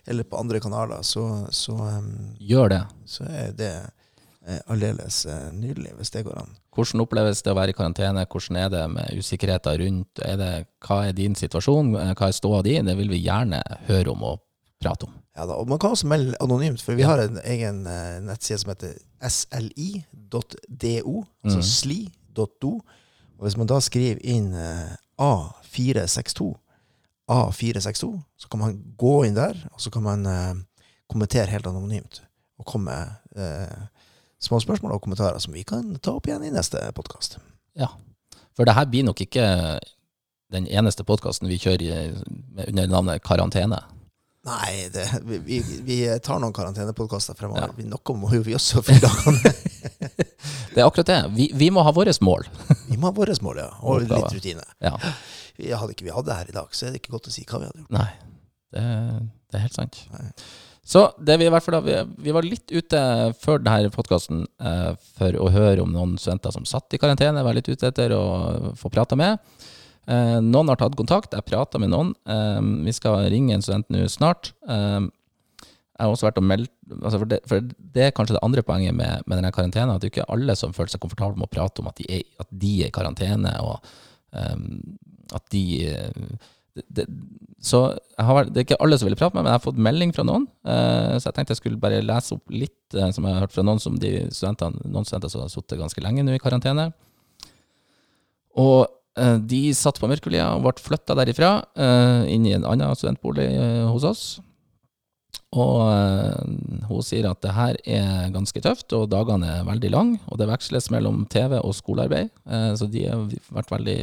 [0.10, 2.08] eller på andre kanaler, så, så, um,
[2.42, 2.80] Gjør det.
[3.06, 3.70] så er det
[4.48, 6.56] eh, aldeles nydelig, hvis det går an.
[6.74, 8.26] Hvordan oppleves det å være i karantene?
[8.26, 10.24] Hvordan er det med usikkerheter rundt?
[10.26, 10.52] Er det,
[10.88, 11.94] hva er din situasjon?
[12.18, 12.80] Hva er ståa di?
[12.82, 14.42] Det vil vi gjerne høre om og
[14.84, 15.14] prate om.
[15.36, 18.60] Ja da, og Man kan også melde anonymt, for vi har en egen eh, nettside
[18.62, 18.94] som heter
[19.30, 21.64] sli.do, altså Mhm.
[21.64, 22.74] sli.do.
[23.40, 26.54] Og Hvis man da skriver inn eh, A462,
[27.32, 30.54] A462, så kan man gå inn der, og så kan man eh,
[31.10, 32.22] kommentere helt anonymt.
[32.60, 33.88] Og komme med eh,
[34.44, 37.38] små spørsmål og kommentarer som vi kan ta opp igjen i neste podkast.
[37.80, 37.88] Ja.
[38.56, 39.80] For det her blir nok ikke
[40.54, 42.12] den eneste podkasten vi kjører i,
[42.54, 43.80] med- under navnet Karantene.
[44.44, 47.70] Nei, det, vi, vi, vi tar noen karantenepodkaster fremover.
[47.70, 47.76] Ja.
[47.78, 49.54] Vi- Noe må jo vi også fylle dagene.
[50.74, 51.20] Det er akkurat det.
[51.38, 52.44] Vi, vi må ha våre mål.
[52.90, 53.70] Vi må ha våre mål, ja.
[53.88, 54.66] Og litt rutine.
[54.84, 54.92] Ja.
[55.58, 57.34] Vi hadde ikke vi hadde det her i dag, så er det ikke godt å
[57.34, 57.94] si hva vi hadde gjort.
[57.96, 58.10] Nei,
[58.74, 58.84] det,
[59.54, 60.00] det er helt sant.
[60.14, 60.28] Nei.
[60.84, 63.00] Så det vi i hvert fall vi, vi var litt ute
[63.40, 67.56] før denne podkasten eh, for å høre om noen studenter som satt i karantene, var
[67.56, 68.24] litt ute etter å
[68.82, 69.40] få prata med.
[70.08, 72.14] Eh, noen har tatt kontakt, jeg prata med noen.
[72.28, 74.52] Eh, vi skal ringe en student nå snart.
[74.68, 75.06] Eh,
[75.94, 76.72] jeg har også vært og meldt
[77.04, 77.62] altså for, det, for
[77.94, 80.56] det er kanskje det andre poenget med, med denne karantenen, at det ikke er alle
[80.60, 82.96] som føler seg komfortable med å prate om at de er, at de er i
[82.96, 83.86] karantene, og
[84.36, 84.58] eh,
[85.38, 85.64] at de
[85.94, 87.06] eh, det, det,
[87.62, 87.84] så
[88.18, 90.12] vært- det er ikke alle som vil prate med meg, men jeg har fått melding
[90.18, 90.48] fra noen.
[90.66, 93.64] eh, så jeg tenkte jeg skulle bare lese opp litt som jeg har hørt fra
[93.64, 96.90] noen som de studentene, noen studenter som har sittet ganske lenge nå i karantene.
[98.60, 103.46] Og de satt på Mørkelia og ble flytta derifra, eh, inn i en annen studentbolig
[103.52, 104.24] eh, hos oss.
[105.54, 110.20] Og eh, hun sier at det her er ganske tøft, og dagene er veldig lange.
[110.34, 112.32] Og det veksles mellom TV og skolearbeid.
[112.50, 113.98] Eh, så de har vært veldig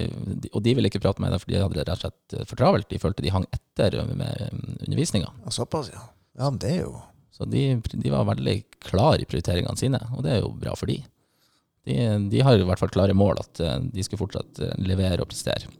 [0.53, 2.61] Og de ville ikke prate med deg, for de hadde det rett og slett for
[2.61, 2.91] travelt.
[2.91, 4.47] De følte de hang etter med
[4.87, 5.33] undervisninga.
[5.51, 6.07] Såpass, ja.
[6.39, 7.01] Ja, men det er jo
[7.35, 10.91] Så de, de var veldig klar i prioriteringene sine, og det er jo bra for
[10.91, 11.01] de.
[11.89, 11.95] De,
[12.31, 15.31] de har i hvert fall klare mål, at eh, de skal fortsatt eh, levere og
[15.31, 15.71] prestere.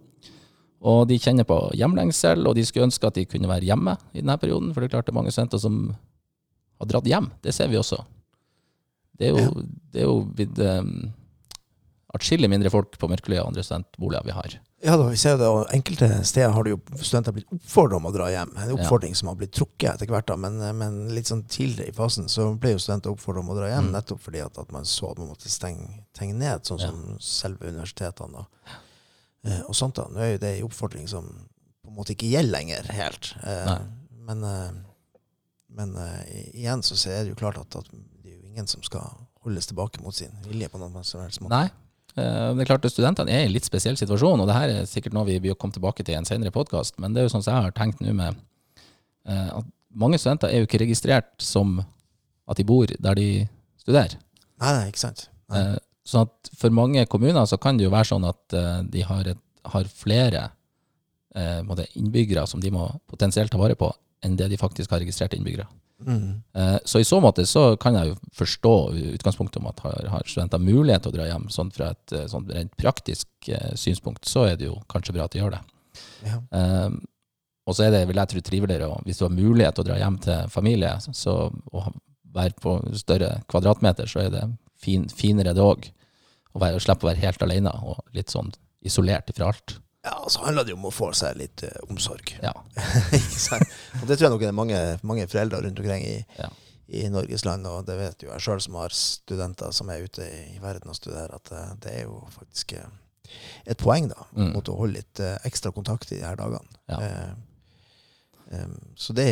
[0.81, 4.23] Og de kjenner på hjemlengsel, og de skulle ønske at de kunne være hjemme i
[4.23, 5.77] denne perioden, for det er klart det er mange studenter som
[6.81, 7.29] har dratt hjem.
[7.45, 7.99] Det ser vi også.
[9.21, 9.65] Det er jo, Ja.
[9.93, 11.11] det er jo blitt um,
[12.17, 14.57] atskillig mindre folk på Mørkeløya og andre studentboliger vi har.
[14.83, 18.07] Ja da, vi ser det, og enkelte steder har det jo studenter blitt oppfordret om
[18.09, 18.55] å dra hjem.
[18.57, 21.97] En oppfordring som har blitt trukket etter hvert, da, men, men litt sånn tidligere i
[21.99, 23.93] fasen så ble jo studenter oppfordret om å dra hjem, Mm.
[23.99, 25.85] nettopp fordi at, at man så at man måtte stenge,
[26.17, 26.89] stenge ned, sånn Ja.
[26.89, 28.33] som selve universitetene.
[28.41, 28.79] Da.
[29.51, 30.07] Eh, og sånt da.
[30.09, 31.29] Nå er jo det en oppfordring som
[31.85, 33.35] på en måte ikke gjelder lenger helt.
[33.45, 33.77] Eh,
[34.31, 34.71] men eh,
[35.71, 36.25] men eh,
[36.59, 39.05] igjen så er det jo klart at, at det er jo ingen som skal
[39.45, 41.53] holdes tilbake mot sin vilje på noen som helst måte.
[41.55, 41.69] Nei.
[42.17, 44.73] Eh, Det er klart at Studentene er i en litt spesiell situasjon, og det her
[44.75, 46.99] er sikkert noe vi kommer komme tilbake til i en senere podkast.
[46.99, 48.41] Men det er jo sånn som jeg har tenkt nå med
[49.27, 53.47] eh, at mange studenter er jo ikke registrert som at de bor der de
[53.79, 54.17] studerer.
[54.61, 55.29] Nei, nei, ikke sant.
[55.51, 55.61] Nei.
[55.61, 58.57] Eh, sånn at for mange kommuner så kan det jo være sånn at
[58.91, 59.39] de har, et,
[59.71, 60.49] har flere
[61.95, 63.93] innbyggere som de må potensielt ta vare på,
[64.25, 65.69] enn det de faktisk har registrerte innbyggere.
[66.07, 66.43] Mm.
[66.55, 68.75] Eh, så i så måte så kan jeg jo forstå
[69.15, 71.49] utgangspunktet om at har, har studenter mulighet til å dra hjem.
[71.53, 75.29] Sånn fra et eh, sånn rent praktisk eh, synspunkt så er det jo kanskje bra
[75.29, 75.63] at de gjør det.
[76.25, 76.39] Ja.
[76.55, 77.01] Um,
[77.69, 79.99] og så er det vil jeg tro triveligere hvis du har mulighet til å dra
[80.01, 81.35] hjem til familie så,
[81.75, 81.93] og
[82.35, 84.45] være på større kvadratmeter, så er det
[84.81, 85.91] fin, finere det òg.
[86.57, 88.51] Å slippe å være helt alene og litt sånn
[88.87, 89.77] isolert ifra alt.
[90.11, 92.33] Ja, så handler det jo om å få seg litt uh, omsorg.
[92.43, 92.53] Ja.
[94.01, 96.49] Og det tror jeg nok det er mange, mange foreldre rundt omkring i, Ja.
[96.91, 100.25] i Norges land, og det vet jo jeg sjøl som har studenter som er ute
[100.27, 102.89] i verden og studerer, at uh, det er jo faktisk uh,
[103.71, 104.53] et poeng da, Mm.
[104.57, 106.67] mot å holde litt ekstra kontakt i de her dagene.
[106.91, 106.99] Ja.
[108.51, 109.29] Em, så det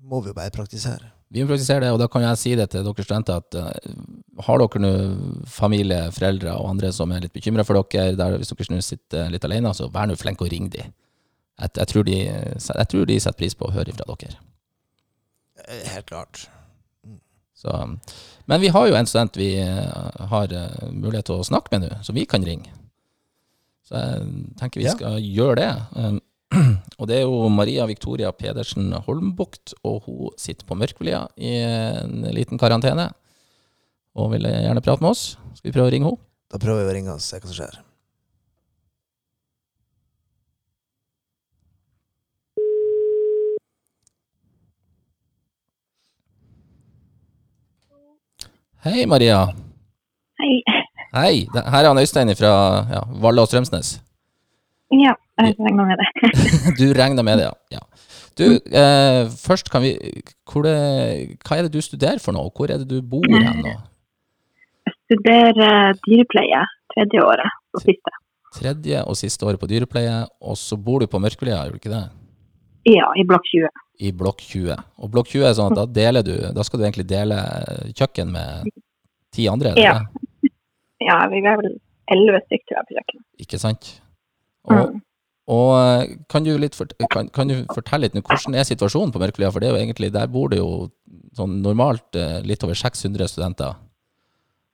[0.00, 1.10] må vi jo bare praktisere.
[1.30, 3.68] Vi må det, og da kan jeg si det til dere studenter at uh,
[4.46, 4.90] har dere nå
[5.46, 9.30] familie, foreldre og andre som er litt bekymra for dere, der hvis dere nå sitter
[9.30, 10.90] litt alene, så vær nå flink å ringe dem.
[11.60, 12.16] Jeg, jeg, tror de.
[12.24, 14.40] jeg tror de setter pris på å høre fra dere.
[15.68, 16.48] Eh, Helt klart.
[17.60, 17.74] Så,
[18.48, 21.84] men vi har jo en student vi eh, har eh, mulighet til å snakke med
[21.84, 22.72] nå, som vi kan ringe.
[23.84, 24.94] Så jeg tenker vi Ja.
[24.96, 26.20] skal gjøre det.
[27.00, 32.26] Og det er jo Maria Victoria Pedersen Holmbukt, og hun sitter på Mørkvelia i en
[32.34, 33.10] liten karantene.
[34.18, 35.36] Og vil gjerne prate med oss.
[35.54, 36.26] Skal vi prøve å ringe henne?
[36.50, 37.78] Da prøver vi å ringe og se hva som skjer.
[48.80, 49.44] Hei, Maria.
[50.40, 50.54] Hei.
[51.12, 51.34] Hei.
[51.52, 52.52] Her er han Øystein fra
[52.88, 53.98] ja, Valle og Strømsnes.
[54.96, 55.12] Ja,
[55.48, 56.08] jeg regner med det.
[56.80, 57.78] Du regner med det, ja.
[57.78, 57.82] ja.
[58.38, 60.74] Du, eh, først kan vi det,
[61.44, 62.52] Hva er det du studerer for noe?
[62.54, 63.74] Hvor er det du bor hen nå?
[64.86, 66.62] Jeg Studerer dyrepleie
[66.94, 68.12] tredje året og siste.
[68.54, 71.92] Tredje og siste året på dyrepleie, og så bor du på Mørkvelia, gjør du ikke
[71.92, 72.04] det?
[72.90, 73.68] Ja, i blokk 20.
[74.00, 74.78] I blokk 20.
[75.02, 77.36] Og blokk 20 er sånn at da deler du Da skal du egentlig dele
[77.92, 78.70] kjøkken med
[79.34, 80.06] ti andre, Eller?
[80.06, 80.54] Ja.
[81.00, 81.74] Ja, vi er vel
[82.12, 83.24] elleve stykker på kjøkkenet.
[83.44, 83.92] Ikke sant?
[84.68, 85.00] Og, Mm.
[85.50, 89.20] Og eh, kan, du litt fort, kan, kan du fortelle litt hvordan er situasjonen på
[89.22, 89.50] Mørkvelia?
[89.50, 90.88] For det er jo egentlig, der bor det jo
[91.38, 93.74] sånn normalt eh, litt over 600 studenter.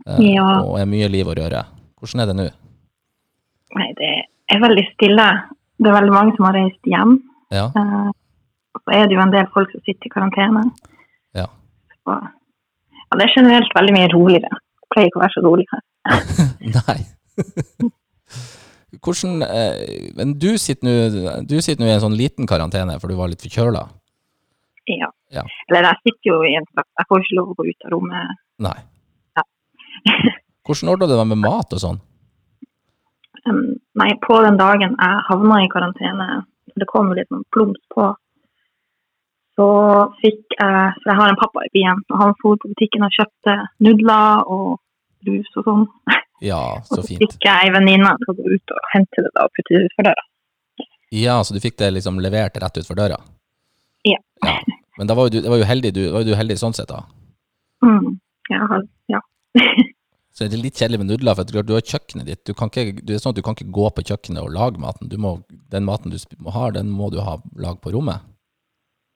[0.07, 0.47] Eh, Ja.
[0.67, 1.65] Og er mye liv å røre.
[2.01, 2.47] Hvordan er det nå?
[3.77, 4.13] Nei, det
[4.53, 5.27] er veldig stille.
[5.81, 7.17] Det er veldig mange som har reist hjem.
[7.55, 7.67] Ja.
[7.73, 8.13] Eh,
[8.77, 10.63] Og så er det jo en del folk som sitter i karantene.
[11.35, 11.47] Ja.
[12.05, 12.17] Så,
[13.01, 14.51] ja, det er generelt veldig mye roligere.
[14.83, 15.85] Det pleier ikke å være så rolig her.
[16.77, 16.99] Nei.
[19.03, 23.11] Hvordan eh, Men du sitter nå du sitter nå i en sånn liten karantene, for
[23.11, 23.83] du var litt forkjøla?
[24.87, 25.11] Ja.
[25.35, 25.43] Ja.
[25.69, 27.95] Eller jeg sitter jo i en slags Jeg får ikke lov å gå ut av
[27.97, 28.43] rommet.
[28.63, 28.77] Nei.
[29.39, 29.47] Ja.
[30.67, 31.99] Hvordan ordna du deg med mat og sånn?
[33.47, 36.41] Um, nei, på den dagen jeg havna i karantene,
[36.75, 38.09] det kom jo litt noen plums på,
[39.57, 39.67] så
[40.21, 43.15] fikk jeg For jeg har en pappa i byen, og han for på butikken og
[43.15, 43.55] kjøpte
[43.87, 44.67] nudler og
[45.25, 45.87] brus og sånn.
[46.45, 47.23] Ja, så fint.
[47.23, 49.55] Og så fikk jeg ei venninne til å gå ut og hente det da og
[49.57, 50.27] putte det utfor døra.
[51.17, 53.19] Ja, så du fikk det liksom levert rett utfor døra?
[54.07, 54.19] Ja.
[54.45, 54.57] ja.
[54.99, 56.77] Men da var jo du, det var jo heldig, du, var jo du heldig sånn
[56.77, 57.05] sett, da.
[57.87, 58.19] Mm.
[58.53, 58.83] ja.
[59.13, 59.23] ja.
[60.37, 62.43] Så det er litt kjedelig med nudler, for du har kjøkkenet ditt.
[62.45, 64.83] Du kan ikke, det er sånn at du kan ikke gå på kjøkkenet og lage
[64.83, 65.09] maten.
[65.09, 65.39] Du må,
[65.73, 66.19] den maten du
[66.53, 68.21] har, den må du ha lag på rommet.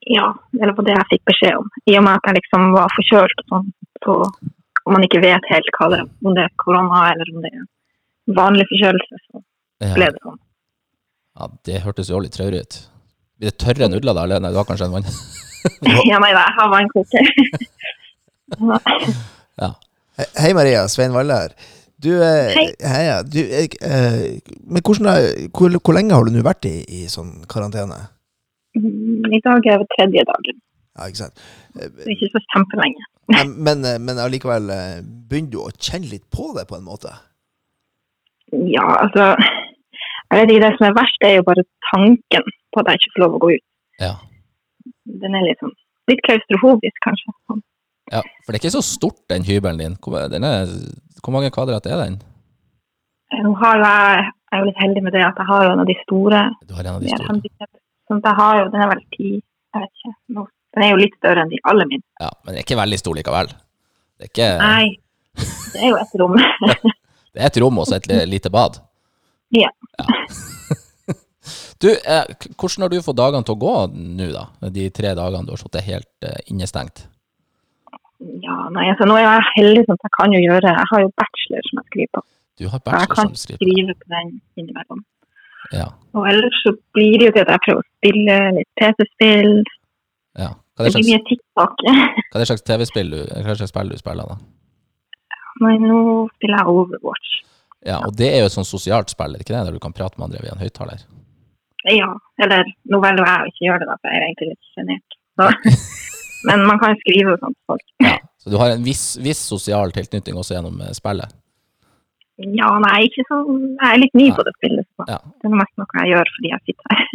[0.09, 1.67] ja, eller på det jeg fikk beskjed om.
[1.85, 3.69] I og med at jeg liksom var forkjølt og sånn,
[4.01, 4.15] så
[4.91, 7.51] om man ikke vet helt hva det er, om det er korona eller om det
[7.55, 7.67] er
[8.35, 9.43] vanlig forkjølelse, så
[9.95, 10.39] ble det sånn.
[11.39, 12.79] ja det hørtes jo litt traurig ut.
[13.39, 15.07] Blir det tørre nudler da, eller nei, du har kanskje en vann?
[16.09, 17.31] Ja, nei, jeg har vannkoker.
[19.61, 19.67] Ja.
[20.41, 21.53] Hei Maria, Svein Valle her.
[22.01, 22.65] Du, eh, Hei.
[22.81, 23.21] heia.
[23.23, 27.43] Du, eh, eh, men hvordan, hvor, hvor lenge har du nå vært i, i sånn
[27.51, 27.99] karantene?
[28.73, 30.57] Mm, I dag er det tredje dagen,
[30.97, 31.41] Ja, ikke sant?
[31.79, 33.05] Eh, ikke så kjempelenge.
[33.31, 34.97] Men, men, eh, men allikevel, eh,
[35.29, 37.13] begynner du å kjenne litt på det på en måte?
[38.51, 42.89] Ja, altså Jeg vet ikke, det som er verst, er jo bare tanken på at
[42.91, 43.63] jeg ikke får lov å gå ut.
[44.03, 44.11] Ja.
[45.23, 45.71] Den er liksom
[46.11, 47.31] litt klaustrofobisk, kanskje.
[48.11, 48.21] ja.
[48.43, 49.95] For det er ikke så stort, den hybelen din.
[50.03, 50.71] Hvor, den er,
[51.23, 52.19] hvor mange kvadrat er den?
[53.45, 55.87] Nå har jeg, jeg er jo litt heldig med det at jeg har en av
[55.87, 56.41] de store.
[56.67, 57.29] Du har en av de store.
[57.31, 57.69] handicap.
[58.11, 60.13] Sånn at jeg har jo, Den er vel ti, jeg vet ikke.
[60.35, 62.07] Nå- Den er jo litt større enn de aller minste.
[62.21, 63.51] Ja, men den er ikke veldig stor likevel.
[64.21, 64.85] Det er, ikke, Nei,
[65.73, 66.37] det er jo et rom.
[67.33, 68.79] det er et rom og så et lite bad.
[69.57, 69.71] Ja.
[71.81, 72.27] Du, eh,
[72.61, 74.43] hvordan har du fått dagene til å gå nå, da?
[74.69, 77.07] De tre dagene du har sittet helt eh, innestengt?
[78.43, 81.01] Ja, nei, altså nå er jeg heldig sånn at jeg kan jo gjøre Jeg har
[81.01, 82.21] jo bachelor som jeg skriver på.
[82.61, 83.63] Du har jeg bachelor kan som du skriver.
[83.63, 84.29] skrive på den
[84.61, 85.01] innimellom.
[85.73, 85.87] Ja.
[86.13, 89.55] Og ellers så blir det jo til at jeg prøver å spille litt PC-spill.
[90.43, 90.51] ja.
[90.81, 95.37] Hva er Det slags, hva er det slags TV-spill du, slags spill du spiller, da?
[95.61, 95.97] Nei, nå
[96.35, 97.33] spiller jeg Overwatch.
[97.85, 99.65] Ja, og det er jo et sånn sosialt spill, ikke det?
[99.67, 101.03] Der du kan prate med andre via en høyttaler?
[101.89, 104.73] Ja, eller nå velger jeg å ikke gjøre det, da, for jeg er egentlig litt
[104.75, 105.17] sjenert.
[106.49, 107.87] Men man kan skrive og sånt til folk.
[108.11, 108.17] Ja.
[108.41, 111.29] Så du har en viss, viss sosial tilknytning også gjennom eh, spillet?
[112.57, 114.87] Ja, nei, ikke så Jeg er litt ny på det spillet.
[114.97, 115.05] Så.
[115.11, 115.19] Ja.
[115.21, 117.05] Det er mest noe jeg gjør fordi jeg sitter her.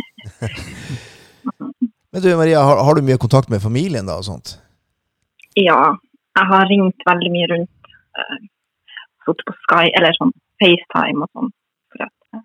[2.16, 4.54] Men du Maria, har, har du mye kontakt med familien da og sånt?
[5.52, 5.80] Ja,
[6.38, 7.88] jeg har ringt veldig mye rundt.
[8.16, 8.36] Uh,
[9.26, 10.30] Sittet på Sky, eller sånn
[10.62, 11.50] FaceTime og sånn.
[11.92, 12.40] For at, eh,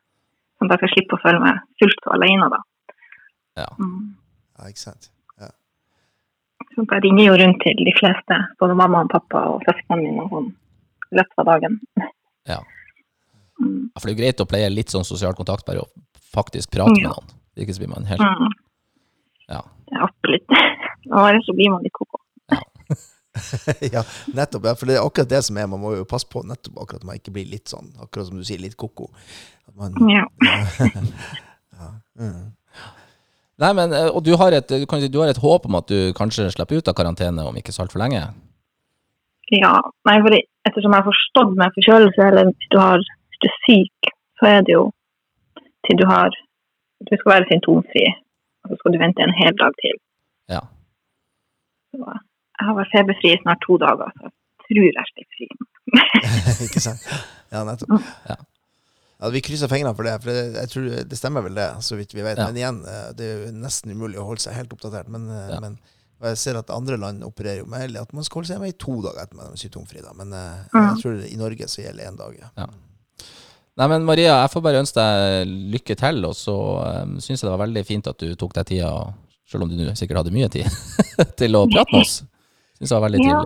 [0.60, 2.60] sånn at jeg skal slippe å føle meg fullt så alene, da.
[3.62, 3.68] Ja.
[3.78, 4.10] Mm.
[4.60, 5.08] Ja, ikke sant?
[5.40, 5.48] Ja.
[6.74, 10.02] Sånn at jeg ringer jo rundt til de fleste, både mamma og pappa og søsknene
[10.02, 10.50] mine og sånn,
[11.14, 11.78] i løpet av dagen.
[12.50, 12.58] Ja.
[13.62, 13.88] Mm.
[13.88, 15.88] Ja, For det er jo greit å pleie litt sånn sosial kontakt, bare å
[16.36, 17.32] faktisk prate med noen.
[17.56, 18.52] Ikke så blir man helt Mm.
[19.52, 19.62] Ja.
[20.08, 20.58] Absolutt.
[21.12, 22.20] Ellers så blir man litt koko.
[23.96, 24.04] ja,
[24.36, 24.66] nettopp.
[24.68, 25.70] Ja, for det er akkurat det som er.
[25.72, 28.40] Man må jo passe på nettopp akkurat at man ikke blir litt sånn, akkurat som
[28.40, 29.10] du sier, litt koko.
[29.80, 30.26] Man, Ja.
[32.20, 32.50] mm.
[33.62, 35.78] Nei, men, eh, Og du har, et, du, kan, si, du har et håp om
[35.80, 38.22] at du kanskje slipper ut av karantene om ikke så altfor lenge?
[39.52, 39.74] ja.
[40.08, 43.58] Nei, for ettersom jeg har forstått med forkjølelse, eller hvis du, har, hvis du er
[43.66, 44.86] syk, så er det jo
[45.88, 46.30] til du har
[47.02, 48.04] Du skal være symptomfri,
[48.64, 49.98] og så skal du vente en hel dag til.
[50.52, 50.62] Ja.
[51.92, 54.34] Så jeg har vært feberfri i snart to dager, så jeg
[54.68, 55.50] tror jeg slipper fri.
[56.68, 57.06] ikke sant?
[57.52, 57.98] Ja, nettopp.
[58.30, 58.38] Ja.
[59.22, 61.98] Ja, vi krysser fingrene for det, for det, jeg tror det stemmer vel det, så
[62.00, 62.40] vidt vi vet.
[62.42, 62.48] Ja.
[62.50, 65.10] Men igjen, eh, det er jo nesten umulig å holde seg helt oppdatert.
[65.14, 65.60] Men, eh, Ja.
[65.62, 65.76] men
[66.22, 68.70] og jeg ser at andre land opererer jo med at man skal holde seg hjemme
[68.70, 70.02] i to dager etter man er symptomfri.
[70.06, 70.12] Da.
[70.14, 70.88] Men jeg, Mhm.
[70.90, 72.36] jeg tror i Norge så gjelder én dag.
[72.58, 72.66] Ja.
[73.80, 76.56] Nei, men Maria, jeg får bare ønske deg lykke til, og så
[77.06, 78.90] um, syns jeg det var veldig fint at du tok deg tida,
[79.48, 80.68] selv om du sikkert hadde mye tid,
[81.40, 82.18] til å prate med oss.
[82.78, 83.40] Syns det var veldig Ja.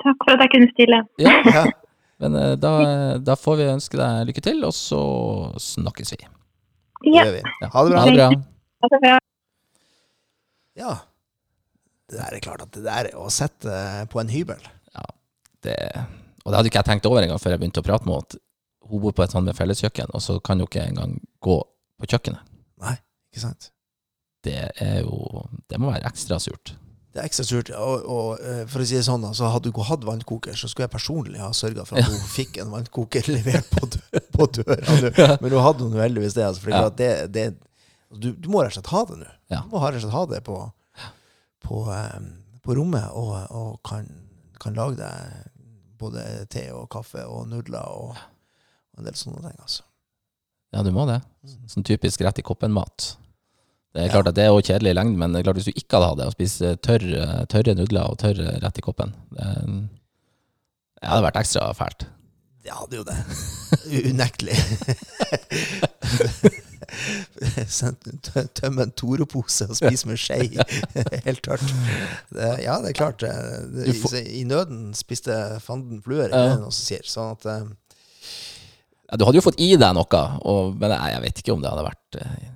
[0.00, 0.98] Takk for at jeg kunne stille.
[1.20, 1.64] Ja, Ja.
[2.24, 2.72] men uh, da,
[3.20, 5.00] da får vi ønske deg lykke til, og så
[5.60, 6.22] snakkes vi.
[7.12, 7.26] Ja.
[7.28, 7.42] Det vi.
[7.60, 7.68] Ja.
[7.76, 8.00] Ha det bra.
[8.00, 8.30] Ha det bra.
[8.80, 9.14] Ha det bra.
[10.80, 10.94] Ja.
[12.10, 13.76] Det der er klart at det der er å sette
[14.10, 14.64] på en hybel.
[14.96, 15.04] Ja,
[15.62, 15.76] Det,
[16.44, 18.26] og det hadde ikke jeg tenkt over engang før jeg begynte å prate med henne,
[18.26, 21.56] at hun bor på et sånt med felleskjøkken, og så kan hun ikke engang gå
[22.00, 22.42] på kjøkkenet.
[22.80, 22.96] Nei,
[23.30, 23.70] ikke sant?
[24.42, 26.72] Det er jo Det må være ekstra surt.
[27.12, 27.70] Det er ekstra surt.
[27.76, 30.86] Og, og eh, for å si det sånn, altså, hadde hun hatt vannkoker, så skulle
[30.86, 35.36] jeg personlig ha sørga for at hun fikk en vannkoker levert på, dø på døra.
[35.42, 36.46] Men hun hadde hun heldigvis det.
[36.46, 36.86] Altså, Ja.
[36.88, 37.46] det, det
[38.10, 39.30] du, du må rett og slett ha det nå.
[39.52, 39.60] Ja.
[39.66, 40.56] Du må rett og slett ha det på,
[41.66, 42.30] på, um,
[42.64, 44.08] på rommet, og, og kan,
[44.62, 45.50] kan lage deg
[46.00, 49.56] både te og kaffe og nudler og, og en del sånne ting.
[49.60, 49.82] altså.
[50.74, 51.20] Ja, du må det.
[51.70, 52.98] Sånn typisk rett i koppen-mat.
[53.92, 54.12] Det er Ja.
[54.14, 55.96] klart at det er også kjedelig i lengden, men det er klart hvis du ikke
[55.98, 59.46] hadde hatt det, å spise tørre, tørre nudler og tørre rett i koppen Det,
[61.00, 62.02] det hadde vært ekstra fælt.
[62.62, 63.18] Ja, Det hadde jo det.
[64.12, 64.56] Unektelig.
[68.60, 70.38] Tømme en Toro-pose og spise med skje.
[71.26, 71.64] Helt tørt.
[72.34, 73.20] Det, ja, det er klart.
[73.24, 76.48] det- det- I, I nøden spiste fanden fluer, er Ja.
[76.54, 77.06] det noen som sier.
[77.06, 77.66] Sånn at eh,
[79.10, 81.62] Ja, du hadde jo fått i deg noe, og, men nei, jeg vet ikke om
[81.64, 82.48] det hadde vært eh,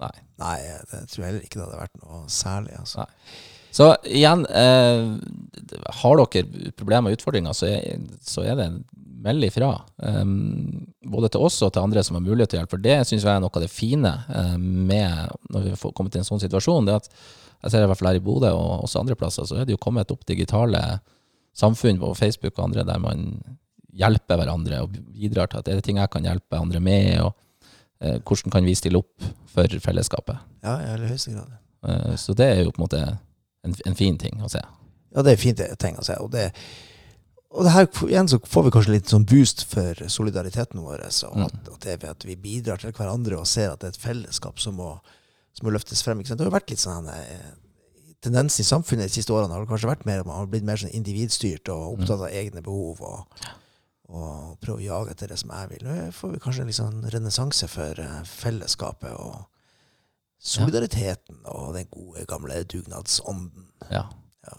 [0.00, 0.14] Nei.
[0.40, 0.56] Nei,
[0.90, 2.72] det tror jeg heller ikke det hadde vært noe særlig.
[2.80, 3.04] Altså.
[3.04, 3.40] Nei.
[3.70, 8.70] Så igjen, eh, har dere problemer og utfordringer, så er, så er det
[9.20, 9.74] meld ifra.
[9.96, 12.76] Um, både til oss og til andre som har mulighet til å hjelpe.
[12.76, 16.16] For det syns jeg er noe av det fine eh, med når vi har kommet
[16.16, 16.88] i en sånn situasjon.
[16.88, 17.10] det at
[17.60, 19.76] Jeg ser i hvert fall her i Bodø og også andre plasser, så er det
[19.76, 20.80] jo kommet opp digitale
[21.56, 23.26] samfunn på Facebook og andre der man
[23.92, 27.34] hjelper hverandre og bidrar til at er det ting jeg kan hjelpe andre med, og
[28.00, 30.38] eh, hvordan kan vi stille opp for fellesskapet.
[30.62, 31.58] Ja, i aller høyeste grad.
[31.80, 33.02] Uh, så det er jo på en måte
[33.66, 34.62] en, en fin ting å se.
[35.14, 36.16] Ja, det er en fin ting å se.
[36.22, 36.50] Og det,
[37.50, 41.02] og det her, igjen så får vi kanskje litt sånn boost for solidariteten vår.
[41.30, 41.46] Og Mm.
[41.48, 44.04] at, at det er at vi bidrar til hverandre og ser at det er et
[44.04, 44.92] fellesskap som må,
[45.52, 46.22] som må løftes frem.
[46.22, 47.50] Det har jo vært litt sånn eh,
[48.20, 50.92] Tendensen i samfunnet de siste årene har kanskje vært mer man har blitt mer sånn
[50.92, 53.00] individstyrt og opptatt av egne behov.
[53.00, 53.48] og
[54.10, 55.84] og prøve å jage etter det som jeg vil.
[55.86, 59.44] Nå får vi kanskje en sånn renessanse for eh, fellesskapet og
[60.40, 63.66] solidariteten og den gode, gamle dugnadsånden.
[63.90, 64.06] Ja.
[64.48, 64.56] Ja.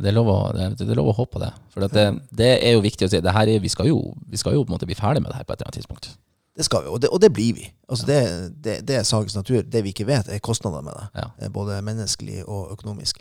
[0.00, 1.52] Det er lov å, det, er- lov å håpe på det.
[1.74, 2.04] For det,
[2.34, 3.20] det er jo viktig å si.
[3.22, 3.98] Det her er, vi, skal jo,
[4.30, 5.80] vi skal jo på en måte bli ferdig med det her på et eller annet
[5.82, 6.12] tidspunkt.
[6.54, 7.64] Det skal vi, og det, og det blir vi.
[7.90, 8.18] Altså det,
[8.62, 9.62] det, det er sakens natur.
[9.66, 11.06] Det vi ikke vet, er kostnader med det.
[11.18, 11.28] Ja.
[11.42, 13.18] Eh, Både menneskelig og økonomisk.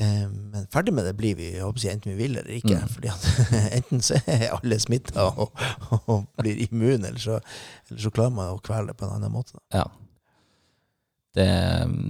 [0.00, 2.78] Eh, Men ferdig med det blir vi, jeg enten vi vil eller ikke.
[2.80, 2.88] Mm.
[2.88, 3.28] Fordi at
[3.82, 5.52] enten så er alle smitta og,
[6.06, 7.36] og blir immune, eller så,
[7.90, 9.52] eller så klarer man å kvele det på en annen måte.
[9.58, 9.82] Da.
[9.82, 9.86] Ja.
[11.36, 11.46] Det,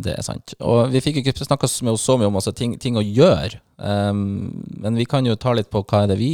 [0.05, 0.55] det er sant.
[0.63, 3.59] Og vi fikk ikke snakka så mye om altså, ting, ting å gjøre.
[3.77, 6.33] Um, men vi kan jo ta litt på hva er det vi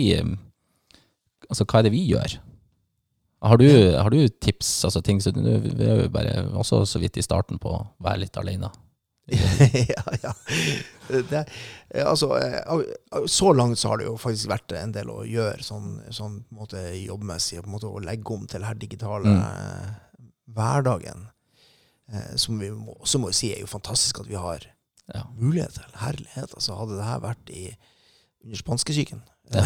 [1.45, 2.39] Altså, hva er det vi gjør?
[3.45, 3.67] Har du,
[3.99, 4.71] har du tips?
[4.89, 8.23] Altså ting du Vi er jo bare også så vidt i starten på å være
[8.23, 8.71] litt alene.
[9.93, 10.33] ja, ja.
[11.09, 11.43] Det,
[12.05, 15.99] altså, eh, så langt så har det jo faktisk vært en del å gjøre, sånn,
[16.13, 17.61] sånn på en måte jobbmessig.
[17.65, 19.45] På en måte å legge om til denne digitale Mm.
[19.45, 20.27] eh,
[20.57, 21.29] hverdagen.
[22.15, 24.65] Eh, som vi må, også må si er jo fantastisk at vi har
[25.15, 25.25] Ja.
[25.37, 25.85] mulighet til.
[26.01, 26.55] Herlighet.
[26.55, 27.65] Altså, hadde det her vært i,
[28.45, 29.21] under spanskesyken
[29.53, 29.65] Ja.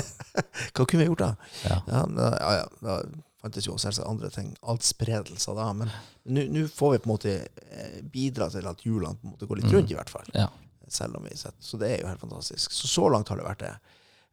[0.74, 1.28] Hva kunne vi gjort da?
[1.62, 1.76] Ja.
[1.86, 2.96] Ja, men ja, ja, da
[3.44, 4.48] fantes jo selvsagt andre ting.
[4.66, 5.68] Altspredelser da.
[5.76, 5.92] Men
[6.26, 9.60] nå får vi på en måte eh, bidra til at hjulene på en måte går
[9.60, 9.76] litt Mm.
[9.76, 10.26] rundt, i hvert fall.
[10.34, 10.48] Ja.
[10.90, 11.60] Selv om vi setter.
[11.62, 12.72] Så det er jo helt fantastisk.
[12.74, 13.74] Så så langt har det vært det.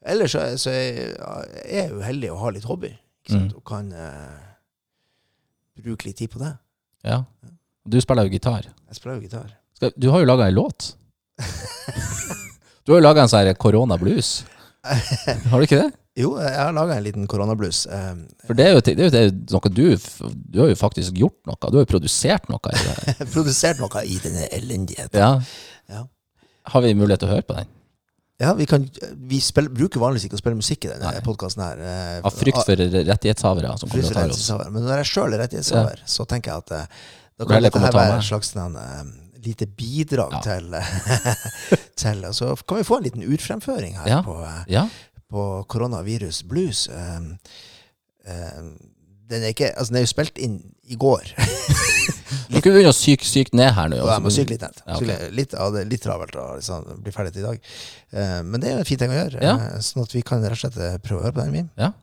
[0.01, 1.11] Ellers så, så jeg,
[1.69, 2.89] jeg er jo heldig å ha litt hobby.
[3.27, 3.37] Ikke?
[3.43, 3.51] Mm.
[3.59, 4.41] Og kan eh,
[5.85, 6.55] bruke litt tid på det.
[7.07, 7.23] Ja.
[7.87, 8.67] Du spiller jo gitar.
[8.67, 9.49] Jeg spiller jo gitar.
[9.77, 10.93] Skal, du har jo laga ei låt.
[12.81, 14.29] Du har jo laga en sånn koronablues.
[14.81, 15.91] Har du ikke det?
[16.17, 17.83] Jo, jeg har laga en liten koronablues.
[17.87, 19.83] Um, For det er jo, det er jo noe du
[20.49, 21.59] Du har jo faktisk gjort noe.
[21.61, 23.27] Du har jo produsert noe i det.
[23.35, 25.13] produsert noe i denne elendigheten.
[25.21, 25.29] Ja.
[25.93, 26.03] Ja.
[26.73, 27.69] Har vi mulighet til å høre på den?
[28.41, 28.87] Ja, vi, kan,
[29.29, 32.79] vi spiller, bruker vanligvis ikke å spille musikk i denne podkasten eh, Av frykt for
[32.81, 34.71] rettighetshavere som kommer Frykt til å for ta oss.
[34.73, 37.01] Men når jeg sjøl er rettighetshaver, så tenker jeg at eh,
[37.41, 39.03] da kan dette her være en et slags en, uh,
[39.45, 40.41] lite bidrag Ja.
[40.45, 40.75] til,
[42.03, 44.21] til Og så kan vi få en liten urfremføring her Ja.
[44.25, 44.87] på, uh, Ja.
[45.31, 46.87] på koronavirus blues.
[46.89, 47.19] Eh,
[48.25, 48.61] eh,
[49.29, 51.33] den er ikke Altså, den er jo spilt inn i går.
[52.51, 53.97] Du kan begynne å syke syk ned her nå.
[54.01, 54.79] Ja, jeg må syke litt ned.
[54.83, 55.29] Ja, okay.
[55.35, 57.69] Litt, ja, det er litt travelt å liksom, bli ferdig til i dag.
[58.11, 59.39] Eh, men det er jo en fin ting å gjøre.
[59.43, 59.53] Ja.
[59.69, 61.71] eh, sånn at vi kan rett og slett eh, prøve å høre på den, Min.
[61.79, 61.93] Ja.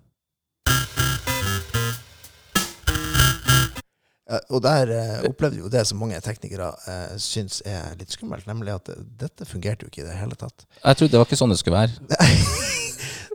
[4.28, 8.48] Ja, og der eh, opplevde jo det som mange teknikere eh, syns er litt skummelt,
[8.48, 10.68] nemlig at dette fungerte jo ikke i det hele tatt.
[10.82, 11.92] Jeg trodde det var ikke sånn det skulle være.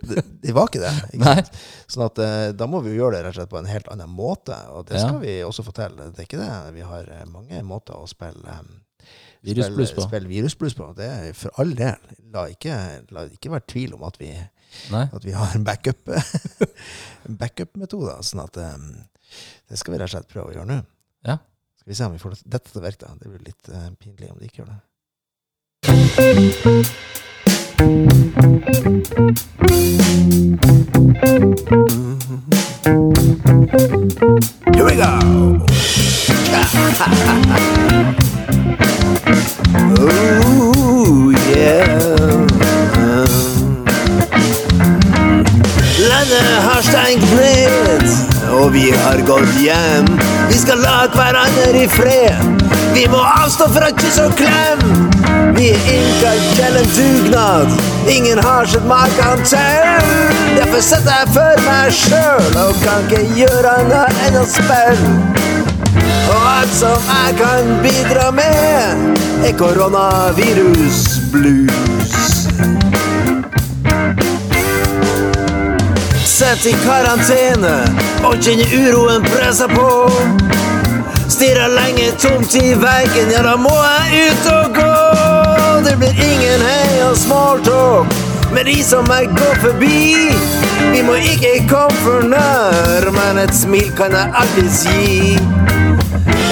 [0.04, 0.94] Det, det var ikke det.
[1.16, 1.52] Ikke sant?
[1.94, 3.88] Sånn at eh, da må vi jo gjøre det rett og slett på en helt
[3.94, 5.06] annen måte, og det Ja.
[5.08, 5.96] skal vi også få til.
[6.02, 6.54] Det er ikke det.
[6.76, 8.74] Vi har eh, mange måter å spille eh,
[9.44, 10.06] Virusblues på.
[10.08, 10.86] Spille virusblues på.
[10.96, 12.00] Det er for all del.
[12.32, 12.76] La ikke,
[13.12, 14.30] la ikke være tvil om at vi,
[14.96, 16.70] at vi har en backup-metode.
[17.42, 18.16] backup-metode.
[18.24, 20.80] Sånn at det skal vi rett og slett prøve å gjøre nå.
[21.28, 21.36] Ja.
[21.84, 23.12] Skal vi se om vi får dette til å virke.
[23.20, 24.80] Det blir litt uh, pinlig om det ikke gjør det.
[27.80, 27.90] Here
[34.86, 35.14] we go!
[40.00, 41.88] Ooh, yeah.
[45.98, 48.08] Landet har stengt ned,
[48.52, 50.06] og vi har gått hjem.
[50.48, 52.36] Vi skal la hverandre i fred.
[52.94, 55.33] Vi må avstå fra kyss og klem.
[55.56, 57.68] Vi er innkalt til en dugnad
[58.10, 59.86] ingen har sett maken til.
[60.58, 65.14] Derfor setter jeg for meg sjøl og kan ikke gjøre noe enn å spille.
[66.34, 71.02] Og alt som jeg kan bidra med, er koronavirus
[71.34, 72.18] blues.
[76.34, 77.76] Sett i karantene
[78.26, 79.90] og kjenner uroen presse på.
[81.34, 84.98] Stirrer lenge tomt i veggen, ja, da må jeg ut og gå.
[85.82, 88.14] Det blir ingen hei og smalltalk
[88.54, 90.30] med de som jeg går forbi.
[90.94, 95.34] Vi må ikke komme for nær, men et smil kan jeg alltids gi.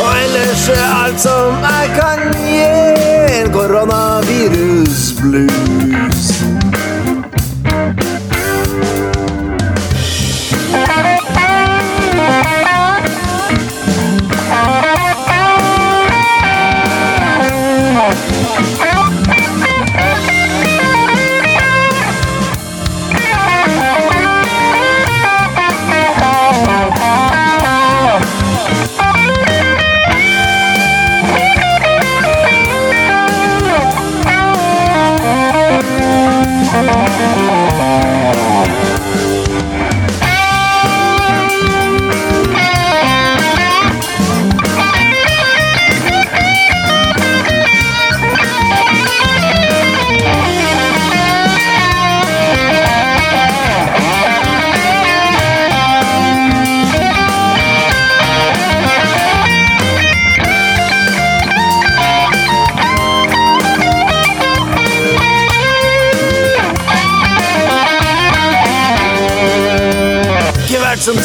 [0.02, 2.66] Og ellers er alt som jeg kan gi,
[3.38, 5.12] en koronavirus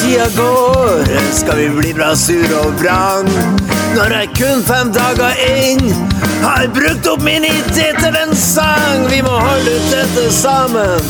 [0.06, 3.28] tida går, skal vi bli bra sur og vrang.
[3.94, 5.82] Når jeg kun fem dager inn
[6.42, 9.06] har brukt opp min idé til en sang.
[9.10, 11.00] Vi må holde ut dette sammen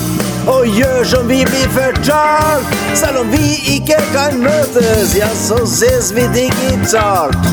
[0.46, 2.72] og gjøre som vi blir fortalt.
[2.94, 7.52] Selv om vi ikke kan møtes, ja, så ses vi digitalt.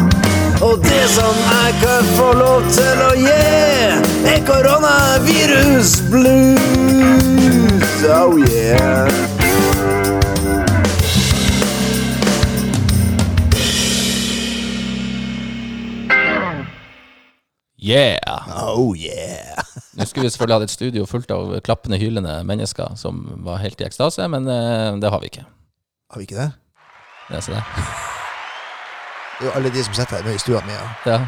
[0.64, 3.44] Og det som jeg kan få lov til å gi,
[4.32, 6.60] er koronavirus blues.
[8.14, 9.33] Oh yeah.
[17.84, 18.48] Yeah!
[18.78, 19.60] Oh yeah.
[19.98, 23.82] Nå skulle vi selvfølgelig hatt et studio fullt av klappende, hylende mennesker som var helt
[23.82, 25.44] i ekstase, men eh, det har vi ikke.
[26.14, 26.52] Har vi ikke det?
[27.28, 27.64] Det er så det.
[29.34, 30.72] Det er jo alle de som sitter her med i stua mi.
[30.78, 30.86] Ja.
[31.12, 31.20] Ja.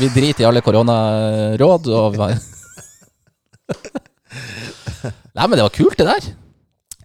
[0.00, 2.16] Vi driter i alle koronaråd og
[5.32, 6.22] Nei, men det var kult, det der.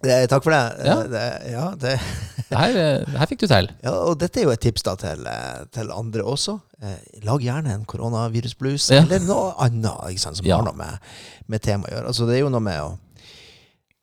[0.02, 0.86] Det, takk for det.
[0.86, 0.96] Ja.
[1.10, 1.94] Det, ja, det,
[2.60, 3.68] her, eh, her fikk du til.
[3.82, 6.54] ja, og dette er jo et tips da til, eh, til andre også.
[6.82, 9.02] Eh, lag gjerne en koronavirusblues, Ja.
[9.02, 10.98] eller noe annet ikke sant, som har noe med,
[11.50, 12.12] med temaet å gjøre.
[12.12, 12.96] Altså, det er jo noe med å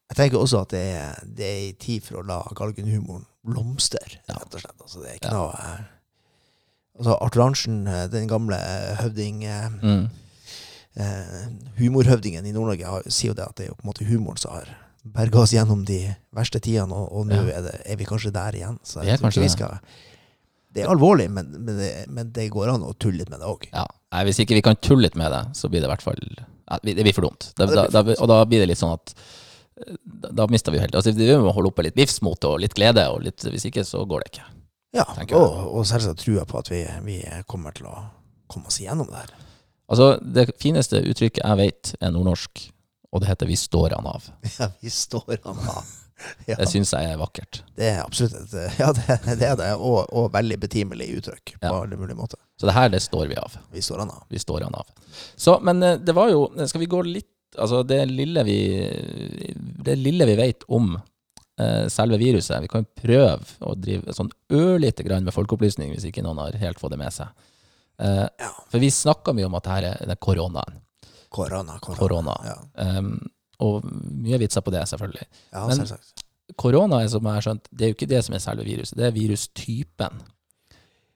[0.05, 3.97] Jeg tenker også at det er, det er tid for å la galgenhumoren blomstre,
[4.29, 4.75] rett og slett.
[4.83, 5.79] Altså, det er ikke noe eh,
[6.99, 8.59] Altså, Arthur Arntzen, eh, den gamle
[9.01, 10.05] høvding eh, Mm.
[10.95, 11.47] eh,
[11.79, 14.53] humorhøvdingen i Nord-Norge sier jo det at det er jo på en måte humoren som
[14.55, 14.69] har
[15.05, 15.99] berga oss gjennom de
[16.35, 17.59] verste tidene, og, og nå Ja.
[17.59, 18.79] er, det- er vi kanskje der igjen.
[18.83, 19.79] Så jeg tror ikke vi skal
[20.75, 23.47] Det er alvorlig, men, men, det, men det går an å tulle litt med det
[23.47, 23.67] òg.
[23.71, 23.85] Ja.
[24.11, 26.19] Nei, hvis ikke vi kan tulle litt med det, så blir det i hvert fall
[26.35, 27.51] ja, Det blir for dumt.
[27.55, 29.13] Da, da, da, og da blir det litt sånn at
[30.03, 32.73] Da, da mister vi jo helt Altså, Vi må holde oppe litt livsmot og litt
[32.75, 34.45] glede, og litt, hvis ikke så går det ikke.
[34.95, 35.03] Ja,
[35.35, 37.17] og, og selvsagt trua på at vi, vi
[37.51, 37.95] kommer til å
[38.47, 39.33] komme oss igjennom det her.
[39.91, 42.69] Altså, Det fineste uttrykket jeg vet, er nordnorsk,
[43.15, 44.27] og det heter 'vi står han av'.
[44.59, 45.85] Ja, vi står han av.
[46.47, 47.61] Ja, Det syns jeg er vakkert.
[47.75, 51.65] det er absolutt et Ja, det, det er det, og, og veldig betimelig uttrykk på
[51.67, 51.73] Ja.
[51.81, 52.39] alle mulige måter.
[52.59, 53.57] Så det her, det står vi av.
[53.71, 54.23] Vi står han av.
[54.29, 54.87] Vi står han av.
[55.35, 58.55] Så, men eh, det var jo Skal vi gå litt Altså, det lille vi
[59.83, 60.95] Det lille vi vet om
[61.59, 66.07] eh, selve viruset Vi kan jo prøve å drive sånn ørlite grann med folkeopplysning, hvis
[66.09, 67.27] ikke noen har helt fått det med seg.
[67.99, 68.25] Eh,
[68.71, 70.81] for vi snakka mye om at det her er er koronaen.
[71.35, 72.35] Korona, korona.
[72.47, 72.55] Ja,
[72.99, 73.09] Um,
[73.63, 75.25] og mye vitser på det, selvfølgelig.
[75.53, 76.23] ja Men- selvsagt.
[76.61, 78.97] Korona er som jeg har skjønt, det er jo ikke det som er selve viruset,
[78.99, 80.13] det er virustypen.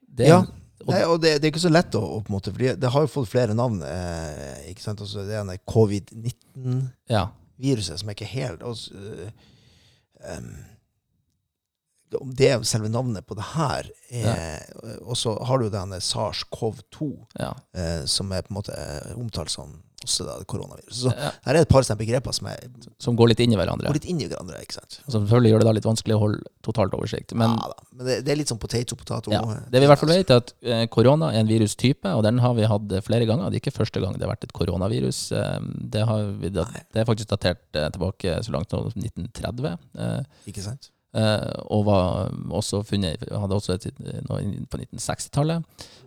[0.02, 0.38] Det er, Ja.
[0.40, 2.58] og- Nei, og det, det er ikke så lett å, å på en måte, for
[2.82, 3.84] det har jo fått flere navn.
[3.84, 5.02] Eh, ikke sant?
[5.02, 7.98] Også det er covid-19-viruset ja.
[7.98, 9.30] som er ikke helt også, uh,
[10.38, 10.56] um,
[12.22, 14.66] Om det er selve navnet på det her er,
[15.04, 17.52] Og så har du denne SARS-CoV-2, ja.
[17.76, 21.02] eh, som er på en måte eh, omtalt som også da, koronavirus.
[21.04, 21.30] Så ja.
[21.46, 22.60] her er et par begreper som er,
[23.04, 23.88] Som går litt inn i hverandre.
[23.90, 24.62] går litt inn i hverandre.
[24.64, 25.00] ikke sant?
[25.08, 27.34] Som selvfølgelig gjør det da litt vanskelig å holde totalt oversikt.
[27.36, 27.88] Men ja, da.
[27.98, 29.32] men det, det er litt sånn potato-potato.
[29.34, 32.24] ja, det vi i hvert fall vet, er at eh, korona er en virustype, og
[32.28, 33.50] den har vi hatt eh, flere ganger.
[33.52, 35.20] Det er ikke første gang det har vært et koronavirus.
[35.36, 35.60] Eh,
[35.96, 39.78] Det, har vi, dat- det er faktisk datert eh, tilbake så langt som 1930.
[40.00, 40.92] eh, Ikke sant?
[41.14, 43.90] eh, Og var også funnet hadde også et,
[44.70, 45.64] på 1960-tallet.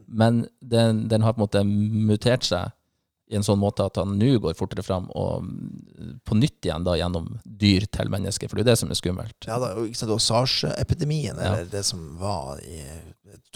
[0.09, 2.71] Men den, den har på en måte mutert seg
[3.33, 6.85] i en sånn måte at han nå går fortere fram og mm, på nytt igjen
[6.85, 9.49] da gjennom dyr til mennesker, for det er det som er skummelt.
[9.49, 10.13] Ja, da, ikke sant?
[10.13, 11.55] Og SARS-epidemien, Ja.
[11.55, 12.83] eller det som var i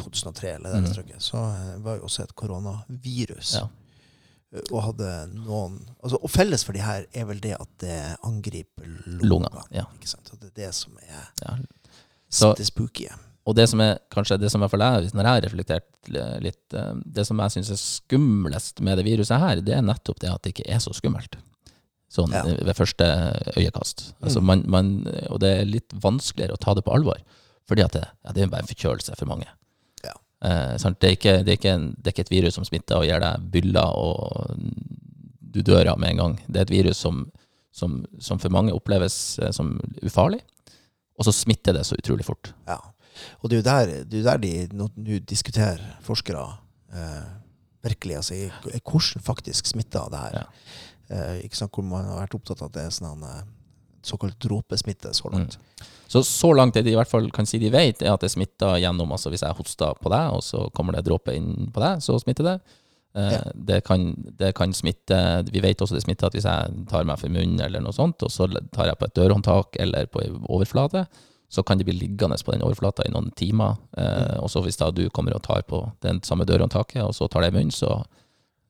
[0.00, 3.54] 2003, eller det strøket, så eh, var jo også et koronavirus.
[3.60, 3.66] Ja.
[4.54, 7.96] Eh, Og hadde noen altså, Og felles for de her er vel det at det
[8.24, 9.24] angriper lungene.
[9.26, 10.30] lunga Ja, Ikke sant?
[10.32, 11.56] Og det er det som er ja.
[12.30, 13.08] Så- det spooky.
[13.46, 14.70] Og det som er kanskje det som jeg,
[15.14, 16.08] når jeg har reflektert
[16.42, 20.18] litt, eh, det som jeg syns er skumlest med det viruset her, det er nettopp
[20.22, 21.36] det at det ikke er så skummelt.
[22.10, 22.42] Sånn Ja.
[22.46, 23.04] eh, ved første
[23.56, 24.14] øyekast.
[24.22, 24.46] Altså Mm.
[24.46, 27.18] man, man, og det er litt vanskeligere å ta det på alvor,
[27.68, 29.46] fordi at det, ja, det er bare en forkjølelse for mange.
[30.04, 30.12] Ja.
[30.42, 30.76] Eh?
[30.78, 33.04] Det, er ikke, det, er ikke en, det er ikke et virus som smitter og
[33.06, 34.56] gir deg byller og
[35.40, 36.34] du dør av med en gang.
[36.50, 37.30] Det er et virus som,
[37.72, 40.42] som, som for mange oppleves eh, som ufarlig,
[41.18, 42.52] og så smitter det så utrolig fort.
[42.68, 42.78] Ja.
[43.42, 44.88] Og det er jo der, det er der de nå
[45.26, 46.46] diskuterer forskere
[46.92, 47.26] eh,
[47.86, 50.32] virkelig altså, i- i hvordan faktisk smitter det her.
[50.40, 50.46] Ja.
[51.16, 53.44] Eh, ikke sant, hvor man har vært opptatt av at det er sånn en,
[54.06, 55.56] såkalt dråpesmitte så langt.
[56.08, 58.30] Så så langt det de i hvert fall kan si de vet, er at det
[58.30, 61.80] smitter gjennom altså Hvis jeg hoster på deg, og så kommer det dråper inn på
[61.82, 62.60] deg, så smitter det.
[63.16, 63.40] Eh, Ja.
[63.54, 65.18] det, kan, det kan smitte
[65.50, 68.22] Vi vet også det smitter at hvis jeg tar meg for munnen eller noe sånt,
[68.22, 71.06] og så tar jeg på et dørhåndtak eller på en overflate,
[71.48, 73.76] så kan de bli liggende på den overflata i noen timer.
[73.96, 77.28] Eh, Og så hvis da du kommer og tar på den samme dørhåndtaket, og så
[77.30, 78.02] tar det i munnen, så,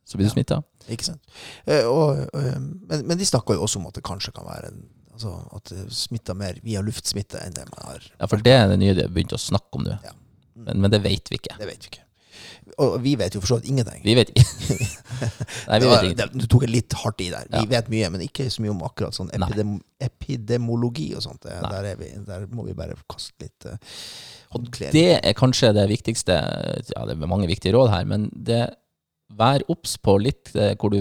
[0.04, 0.34] så blir du Ja.
[0.34, 0.62] smitta.
[0.88, 1.22] Ikke sant?
[1.66, 4.72] Eh, og, eh, men, men de snakker jo også om at det kanskje kan være
[4.72, 4.84] en,
[5.16, 8.02] Altså at smitta mer via luftsmitte enn det man har.
[8.20, 9.94] Ja, for det er det nye de har begynt å snakke om nå.
[10.04, 10.12] Ja.
[10.54, 11.56] Men, men det vet vi ikke.
[11.56, 12.02] Det vet vi ikke.
[12.82, 14.00] Og vi vet jo for så vidt ingenting.
[14.04, 14.30] Vi vet.
[15.68, 16.40] Nei, vi vet ingenting.
[16.42, 17.46] Du tok det litt hardt i der.
[17.52, 17.68] Vi Ja.
[17.76, 19.46] vet mye, men ikke så mye om akkurat sånn Nei.
[19.48, 21.46] epidem epidemologi og sånt.
[21.46, 23.78] Der, er vi, der må vi bare kaste litt uh,
[24.56, 24.92] håndklær.
[24.92, 26.36] Det er kanskje det viktigste
[26.92, 28.64] Ja, det er mange viktige råd her, men det
[29.36, 31.00] Vær obs på litt eh, hvor du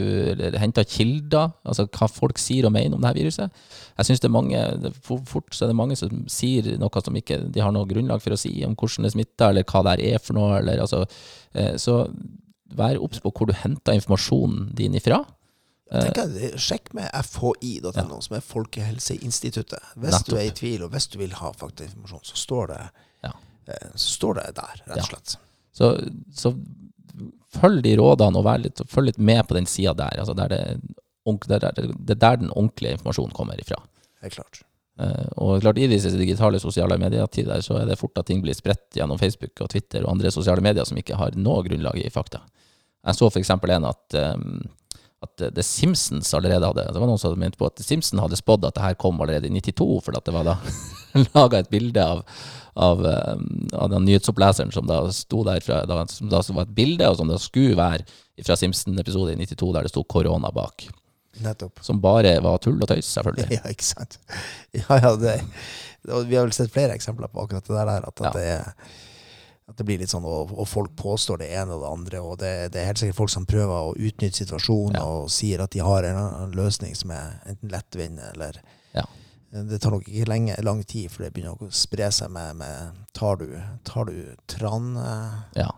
[0.57, 3.59] henter kilder, altså hva folk sier og mener om det her viruset.
[3.99, 4.63] Jeg synes det er mange,
[5.05, 8.33] fort så er det mange som sier noe som ikke de har noe grunnlag for
[8.33, 10.57] å si om hvordan det smitter, eller hva det her er for noe.
[10.57, 11.03] Eller, altså,
[11.53, 12.01] eh, så
[12.75, 15.21] vær obs på hvor du henter informasjonen din ifra.
[15.93, 19.91] Jeg tenker, sjekk med fhi.no, som er Folkehelseinstituttet.
[20.01, 20.31] Hvis Nettopp.
[20.33, 22.79] du er i tvil, og hvis du vil ha faktainformasjon, så står det,
[23.23, 23.31] Ja.
[23.69, 25.37] eh, så står det der, rett og slett.
[25.75, 25.91] Så,
[26.33, 26.55] så
[27.55, 30.19] følg de rådene, og litt, følg litt med på den sida der.
[30.21, 30.61] Altså der det,
[31.47, 33.79] det, er der- det er der den ordentlige informasjonen kommer ifra.
[34.21, 34.61] Helt klart.
[34.99, 38.55] Uh, og klart I disse digitale sosiale medietider så er det fort at ting blir
[38.55, 42.09] spredt gjennom Facebook og Twitter og andre sosiale medier som ikke har noe grunnlag i
[42.09, 42.39] fakta.
[43.05, 43.49] Jeg så f.eks.
[43.51, 44.61] en at, um,
[45.23, 48.21] at The Simpsons allerede hadde Det var noen som hadde ment på at The Simpsons
[48.21, 50.57] hadde spådd at det her kom allerede i 92, for at det var da
[51.37, 52.21] laga et bilde av,
[52.75, 55.79] av, um, av den nyhetsoppleseren som da sto der fra,
[56.11, 58.03] som da var et bilde, og som da skulle være
[58.43, 60.89] fra Simpsons-episode i 92, der det sto 'korona' bak.
[61.43, 61.79] Nettopp.
[61.83, 63.49] Som bare var tull og tøys, selvfølgelig.
[63.57, 64.19] Ja, ikke sant.
[64.75, 65.39] Ja, ja, det,
[66.27, 68.31] vi har vel sett flere eksempler på akkurat det der, at, at, Ja.
[68.35, 68.73] det, er-
[69.67, 72.35] at det blir litt sånn, og, og folk påstår det ene og det andre, og
[72.37, 75.05] det, det er helt sikkert folk som prøver å utnytte situasjonen Ja.
[75.09, 78.61] og sier at de har en løsning som er enten lettvint eller
[78.93, 79.05] Ja.
[79.55, 83.01] Det tar nok ikke lenge, lang tid før det begynner å spre seg med, med
[83.15, 83.47] Tar du,
[83.87, 84.93] tar du tran...
[84.97, 85.69] eh, Ja.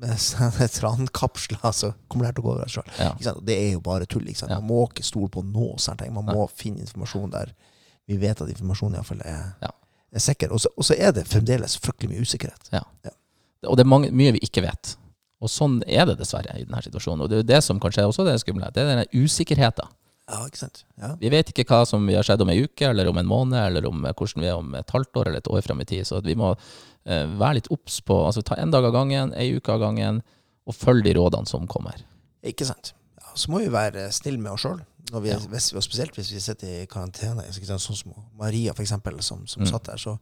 [0.00, 3.40] med trankapsler, så kommer det her til å gå over seg sjøl.
[3.44, 4.24] Det er jo bare tull.
[4.28, 4.54] Ikke sant?
[4.56, 5.76] Man må ikke stole på noe.
[6.10, 7.52] Man må finne informasjon der
[8.08, 9.70] vi vet at informasjonen iallfall er, Ja.
[10.18, 10.52] Er sikker.
[10.52, 12.70] Og så- er det fremdeles fryktelig mye usikkerhet.
[13.68, 14.96] Og det er mange, mye vi ikke vet.
[15.40, 17.22] Og sånn er det dessverre i denne situasjonen.
[17.22, 18.72] Og det er det som kanskje er også det skumle.
[18.72, 19.88] Det er denne usikkerheten.
[20.30, 20.84] Ja, ikke sant?
[21.00, 21.14] Ja.
[21.18, 23.88] Vi vet ikke hva som har skjedd om ei uke, eller om en måned, eller
[23.88, 26.06] om eh, hvordan vi er om et halvt år eller et år fram i tid.
[26.06, 29.50] Så vi må eh, være litt obs på altså Ta en dag av gangen, ei
[29.56, 30.22] uke av gangen,
[30.68, 31.98] og følg de rådene som kommer.
[32.46, 32.92] Ikke sant?
[33.18, 34.78] Ja, så må vi være snille med oss sjøl.
[35.12, 35.36] Ja.
[35.76, 39.70] Og spesielt hvis vi sitter i karantene, sånn som Maria for eksempel, som, som Mm.
[39.70, 39.96] satt der.
[39.96, 40.18] Så,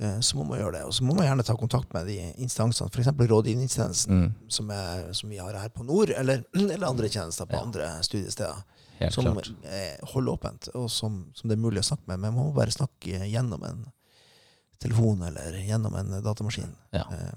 [0.00, 0.84] eh, så må man gjøre det.
[0.84, 3.06] Og så må man gjerne ta kontakt med de instansene, f.eks.
[3.16, 7.54] rådgivningstjenesten, Mm, som, er, som vi har her på Nord, eller, eller andre tjenester på
[7.56, 7.62] Ja.
[7.62, 8.62] andre studiesteder.
[9.00, 9.48] helt som klart.
[10.12, 12.20] holder åpent, og som, som det er mulig å snakke med.
[12.20, 13.86] Men man må bare snakke gjennom en
[14.78, 16.74] telefon eller gjennom en datamaskin.
[16.92, 17.02] Ja.
[17.10, 17.32] Eh,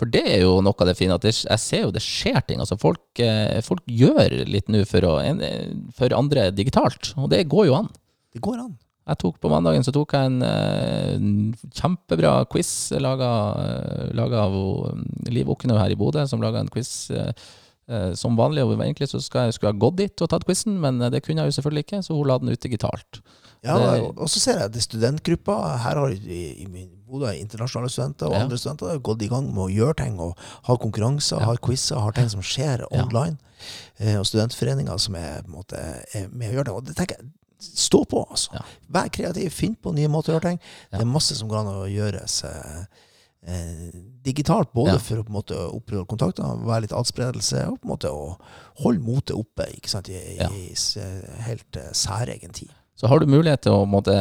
[0.00, 2.40] For det er jo noe av det fine, at det, jeg ser jo det skjer
[2.48, 2.60] ting.
[2.62, 5.58] Altså folk, eh, folk gjør litt nå for, eh,
[5.96, 7.90] for andre digitalt, og det går jo an.
[8.32, 8.78] det går an.
[9.10, 13.30] Jeg tok På mandagen så tok jeg en, eh, en kjempebra quiz laga,
[14.14, 14.54] laga av
[15.26, 17.32] Liv Okne her i Bodø, som laga en quiz eh,
[17.90, 18.64] eh, som vanlig.
[18.64, 21.24] Og egentlig så skal jeg, skulle jeg gått dit og tatt quizen, men eh, det
[21.24, 23.20] kunne jeg jo selvfølgelig ikke, så hun la den ut digitalt.
[23.62, 25.78] Ja, og- så ser jeg at det studentgrupper.
[25.82, 28.42] Her har i, i Bodø internasjonale studenter og Ja.
[28.44, 30.18] andre studenter har gått i gang med å gjøre ting.
[30.20, 31.44] og Har konkurranser, Ja.
[31.46, 33.38] har quizer, har ting som skjer online.
[33.98, 35.76] Eh, og studentforeninger som er, måte,
[36.14, 36.72] er med å gjøre det.
[36.74, 37.26] Og det tenker jeg,
[37.60, 38.48] Stå på, altså.
[38.90, 40.60] Vær kreativ, finn på nye måter å gjøre ting.
[40.90, 42.84] Det er masse som går an å gjøres eh,
[43.46, 43.90] eh,
[44.24, 47.90] digitalt, både for å på en måte opprettholde kontakter, være litt adspredelse, og på en
[47.98, 48.38] måte å
[48.82, 52.70] holde motet oppe ikke sant, i, i, i helt eh, særegen tid.
[53.00, 54.12] Så har du mulighet til å måtte,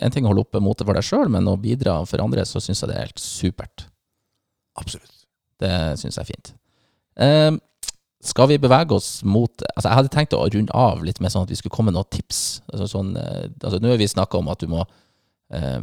[0.00, 2.62] En ting å holde oppe motet for deg sjøl, men å bidra for andre, så
[2.64, 3.84] syns jeg det er helt supert.
[4.80, 5.26] Absolutt.
[5.60, 6.52] Det syns jeg er fint.
[7.20, 7.52] Eh,
[8.26, 11.46] skal vi bevege oss mot altså Jeg hadde tenkt å runde av litt med sånn
[11.46, 12.62] at vi skulle komme med noen tips.
[12.72, 14.82] Altså sånn, eh, altså nå har vi snakka om at du må
[15.52, 15.80] eh,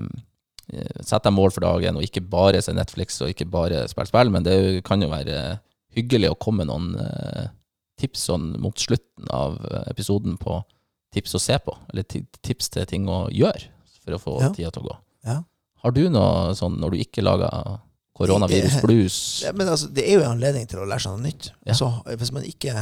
[1.02, 4.34] sette deg mål for dagen, og ikke bare se Netflix og ikke bare spille spill,
[4.34, 4.58] men det
[4.88, 5.60] kan jo være
[5.94, 7.52] hyggelig å komme med noen eh,
[8.02, 10.64] tips sånn mot slutten av episoden på
[11.14, 12.04] tips å se på, eller
[12.44, 13.70] tips til ting å gjøre
[14.04, 14.50] for å få Ja.
[14.56, 14.96] tida til å gå.
[15.30, 15.40] Ja.
[15.84, 17.80] Har du noe sånn når du ikke lager
[18.18, 19.16] koronavirus-blues?
[19.46, 21.52] Ja, men altså, det er jo en anledning til å lære seg noe nytt.
[21.66, 21.74] Ja.
[21.78, 21.88] Så
[22.20, 22.74] hvis man ikke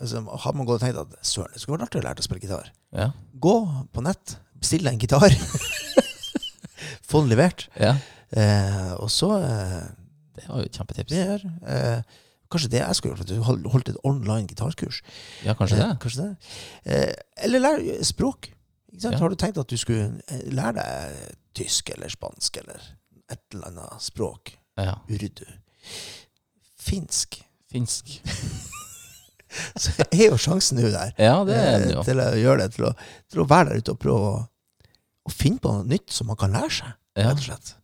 [0.00, 2.26] altså, Har man gått og tenkt at søren, det skulle vært artig å lære å
[2.26, 2.70] spille gitar.
[2.96, 3.10] Ja.
[3.40, 3.54] Gå
[3.94, 5.30] på nett, bestill deg en gitar.
[7.10, 7.68] Få den levert.
[7.80, 7.96] ja.
[8.30, 9.80] Eh, og så eh,
[10.36, 11.10] Det var jo et kjempetips.
[11.10, 12.02] det er, eh,
[12.50, 15.02] Kanskje det jeg skulle gjort, at du holdt et online gitarkurs.
[15.46, 15.84] Ja, kanskje det.
[15.86, 16.54] Eh, kanskje det.
[16.84, 17.12] Eh,
[17.46, 18.50] eller lær språk.
[18.90, 19.14] Ikke sant?
[19.14, 19.20] Ja.
[19.22, 22.82] Har du tenkt at du skulle eh, lære deg tysk eller spansk eller
[23.30, 24.56] et eller annet språk?
[24.80, 24.96] Ja.
[25.10, 25.46] Urdu.
[26.80, 27.38] Finsk.
[27.70, 28.18] Finsk.
[29.82, 32.04] så er jo sjansen nå der Ja, det er eh, det ja.
[32.06, 32.94] til å gjøre det, til å,
[33.30, 34.36] til å være der ute og prøve å,
[35.26, 37.74] å finne på noe nytt som man kan lære seg, rett og slett.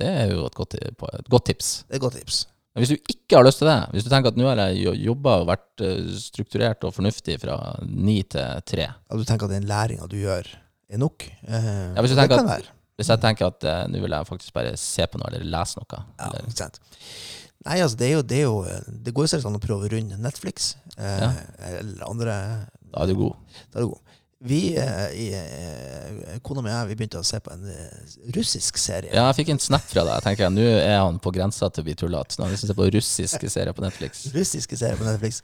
[0.00, 1.72] det er jo et godt, et godt tips.
[1.84, 2.44] Det er et godt tips.
[2.76, 4.98] Men hvis du ikke har lyst til det, hvis du tenker at nå har jeg
[5.00, 7.54] jobba og vært eh, strukturert og fornuftig fra
[7.88, 10.50] ni til tre Ja, du tenker at den læringa du gjør,
[10.92, 11.24] er nok?
[11.48, 12.68] Eh, Ja, hvis du det kan at-.
[13.00, 15.80] Hvis jeg tenker at eh, nå vil jeg faktisk bare se på noe eller lese
[15.80, 16.78] noe Ja, eller, ikke sant.
[17.66, 19.88] Nei, altså, det er jo Det, er jo, det går jo selvsagt an å prøve
[19.88, 21.32] å runde Netflix eh, Ja.
[21.80, 22.36] eller andre
[22.92, 23.40] Da er du god.
[23.72, 24.14] Da er du god.
[24.44, 25.06] Vi, eh,
[25.40, 29.08] eh, kona mi og jeg, vi begynte å se på en eh, russisk serie.
[29.14, 30.12] Ja, jeg fikk en snap fra deg.
[30.18, 32.36] Jeg tenker Nå er han på grensa til å bli tullete.
[32.36, 34.26] Nå har jeg lyst til å se på russiske serier på Netflix.
[34.36, 35.40] Russiske serier på Netflix.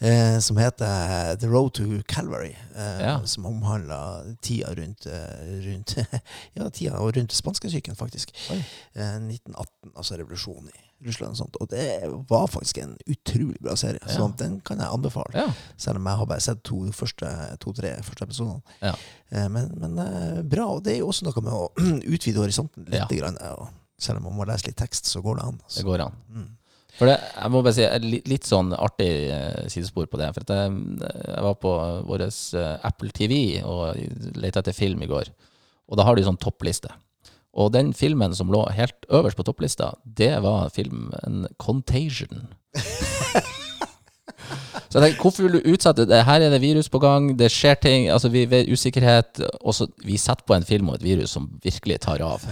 [0.00, 2.54] Eh, som heter The Road to Calvary.
[2.76, 3.16] Eh, Ja.
[3.28, 5.06] Som omhandler tida rundt,
[5.66, 5.96] rundt
[6.56, 8.30] Ja, tida og rundt spanskesyken, faktisk.
[8.50, 11.56] Eh, 1918, altså revolusjonen i Russland og sånt.
[11.60, 11.84] Og det
[12.28, 14.00] var faktisk en utrolig bra serie.
[14.06, 14.28] Så Ja.
[14.36, 15.32] den kan jeg anbefale.
[15.34, 15.46] Ja.
[15.76, 17.30] Selv om jeg har bare sett to første,
[17.60, 18.62] to-tre første episodene.
[18.82, 18.94] Ja.
[19.32, 20.66] Eh, Men, men eh, bra.
[20.76, 21.68] Og det er jo også noe med å
[22.14, 23.08] utvide horisonten litt.
[23.18, 23.38] Grann,
[23.98, 25.60] selv om man må lese litt tekst, så går det an.
[25.76, 26.16] Det går an.
[26.30, 26.48] Mm.
[26.98, 30.32] For det, jeg må bare si litt, litt sånn artig eh, sidespor på det.
[30.36, 31.74] For jeg, jeg var på
[32.08, 32.26] vår
[32.84, 33.96] Apple TV og
[34.36, 35.30] lette etter film i går.
[35.88, 36.90] Og da har de sånn toppliste.
[37.54, 42.48] Og den filmen som lå helt øverst på topplista, det var filmen Contagion.
[44.90, 46.24] Så jeg tenker, hvorfor vil du utsette det?
[46.26, 49.38] Her er det virus på gang, det skjer ting, altså vi vet usikkerhet.
[49.60, 52.42] Og så vi setter på en film om et virus som virkelig tar av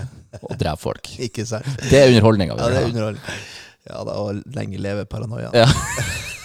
[0.42, 1.10] og dreper folk.
[1.26, 1.66] Ikke sant?
[1.90, 2.54] Det er underholdninga.
[2.54, 3.38] Ja, det er underholdning.
[3.88, 5.50] Ja da, og lenge leve paranoia.
[5.56, 5.66] Ja.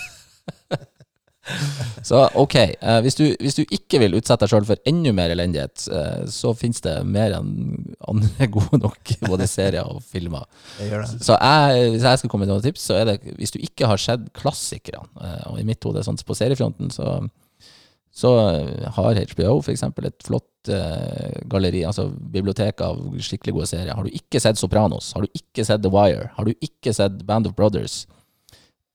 [2.07, 5.33] Så ok, eh, hvis, du, hvis du ikke vil utsette deg sjøl for enda mer
[5.33, 7.51] elendighet, eh, så finnes det mer enn
[8.09, 10.47] andre gode nok både serier og filmer.
[10.79, 11.19] Jeg gjør det.
[11.27, 13.91] Så jeg, hvis jeg skal komme med noen tips, så er det hvis du ikke
[13.91, 17.17] har sett klassikerne, eh, og i mitt hode sånn på seriefronten, så,
[18.15, 18.33] så
[18.95, 23.95] har HBO eksempel et flott eh, galleri, altså bibliotek av skikkelig gode serier.
[23.97, 27.25] Har du ikke sett Sopranos, har du ikke sett The Wire, har du ikke sett
[27.27, 28.05] Band of Brothers,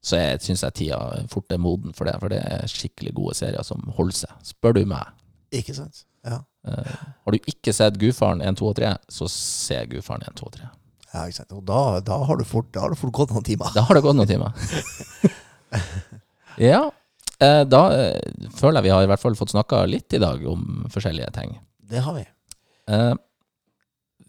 [0.05, 0.99] så jeg syns jeg tida
[1.33, 4.79] fort er moden for det, for det er skikkelig gode serier som holder seg, spør
[4.79, 5.15] du meg.
[5.55, 6.05] Ikke sant?
[6.27, 6.43] Ja.
[6.67, 6.93] Uh,
[7.25, 10.55] har du ikke sett Gudfaren 1, 2 og 3, så se Gudfaren 1, 2 og
[10.59, 10.71] 3.
[11.15, 11.57] ja ikke sant?
[11.57, 13.73] Og da, da, har du fort, da har du fort gått noen timer.
[13.75, 14.55] Da har det gått noen timer.
[16.71, 16.87] ja,
[17.39, 20.43] Uh, da uh, føler jeg vi har i hvert fall fått snakka litt i dag
[20.51, 21.53] om forskjellige ting.
[21.87, 22.25] Det har vi.
[22.89, 23.15] Eh,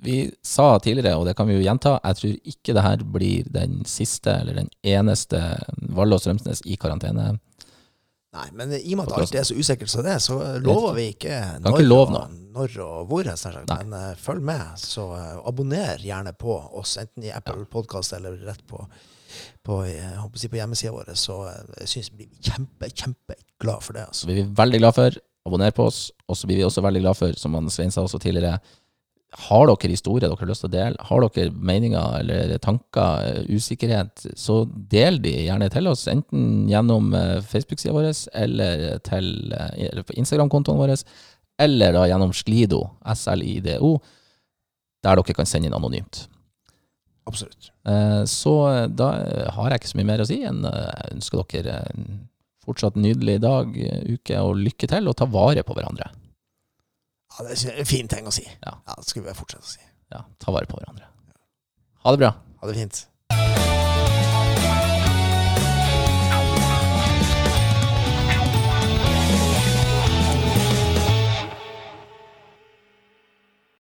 [0.01, 3.51] vi sa tidligere, og det kan vi jo gjenta, jeg tror ikke det her blir
[3.51, 5.41] den siste eller den eneste
[5.95, 7.33] Vallå Strømsnes i karantene.
[8.29, 11.07] Nei, men i og med at alt er så usikkert som det, så lover vi
[11.15, 12.11] ikke når, ikke og,
[12.53, 13.29] når og hvor.
[13.33, 13.71] sagt.
[13.71, 18.37] Men uh, følg med, så uh, abonner gjerne på oss, enten i Apple Podcast eller
[18.45, 18.83] rett på,
[19.65, 21.09] på, å si på hjemmesida vår.
[21.17, 21.39] Så
[21.81, 24.05] jeg synes vi blir kjempe, kjempeglad for det.
[24.11, 24.29] Altså.
[24.29, 25.19] Vi blir veldig glad for.
[25.49, 26.03] Abonner på oss.
[26.29, 28.61] Og så blir vi også veldig glad for, som Svein sa også tidligere,
[29.37, 33.51] har dere historier dere har lyst til å dele, har dere meninger eller tanker, eh,
[33.53, 39.89] usikkerhet, så del de gjerne til oss, enten gjennom eh, Facebook-sida vår, eller, til, eh,
[39.91, 40.95] eller på Instagram-kontoen vår,
[41.61, 43.99] eller da gjennom Slido, SLIDO,
[45.03, 46.25] der dere kan sende inn anonymt.
[47.29, 47.69] Absolutt.
[48.25, 48.51] Så
[48.89, 49.07] da
[49.53, 52.07] har jeg ikke så mye mer å si enn jeg ønsker dere en
[52.65, 53.75] fortsatt nydelig dag,
[54.09, 56.09] uke, og lykke til, og ta vare på hverandre.
[57.39, 58.43] Ja, det er en fin ting å si.
[58.65, 58.73] Ja.
[58.85, 59.79] Ja, det skulle vi fortsette å si.
[60.11, 61.07] Ja, ta vare på hverandre.
[62.03, 62.33] Ha det bra.
[62.59, 62.99] Ha det fint.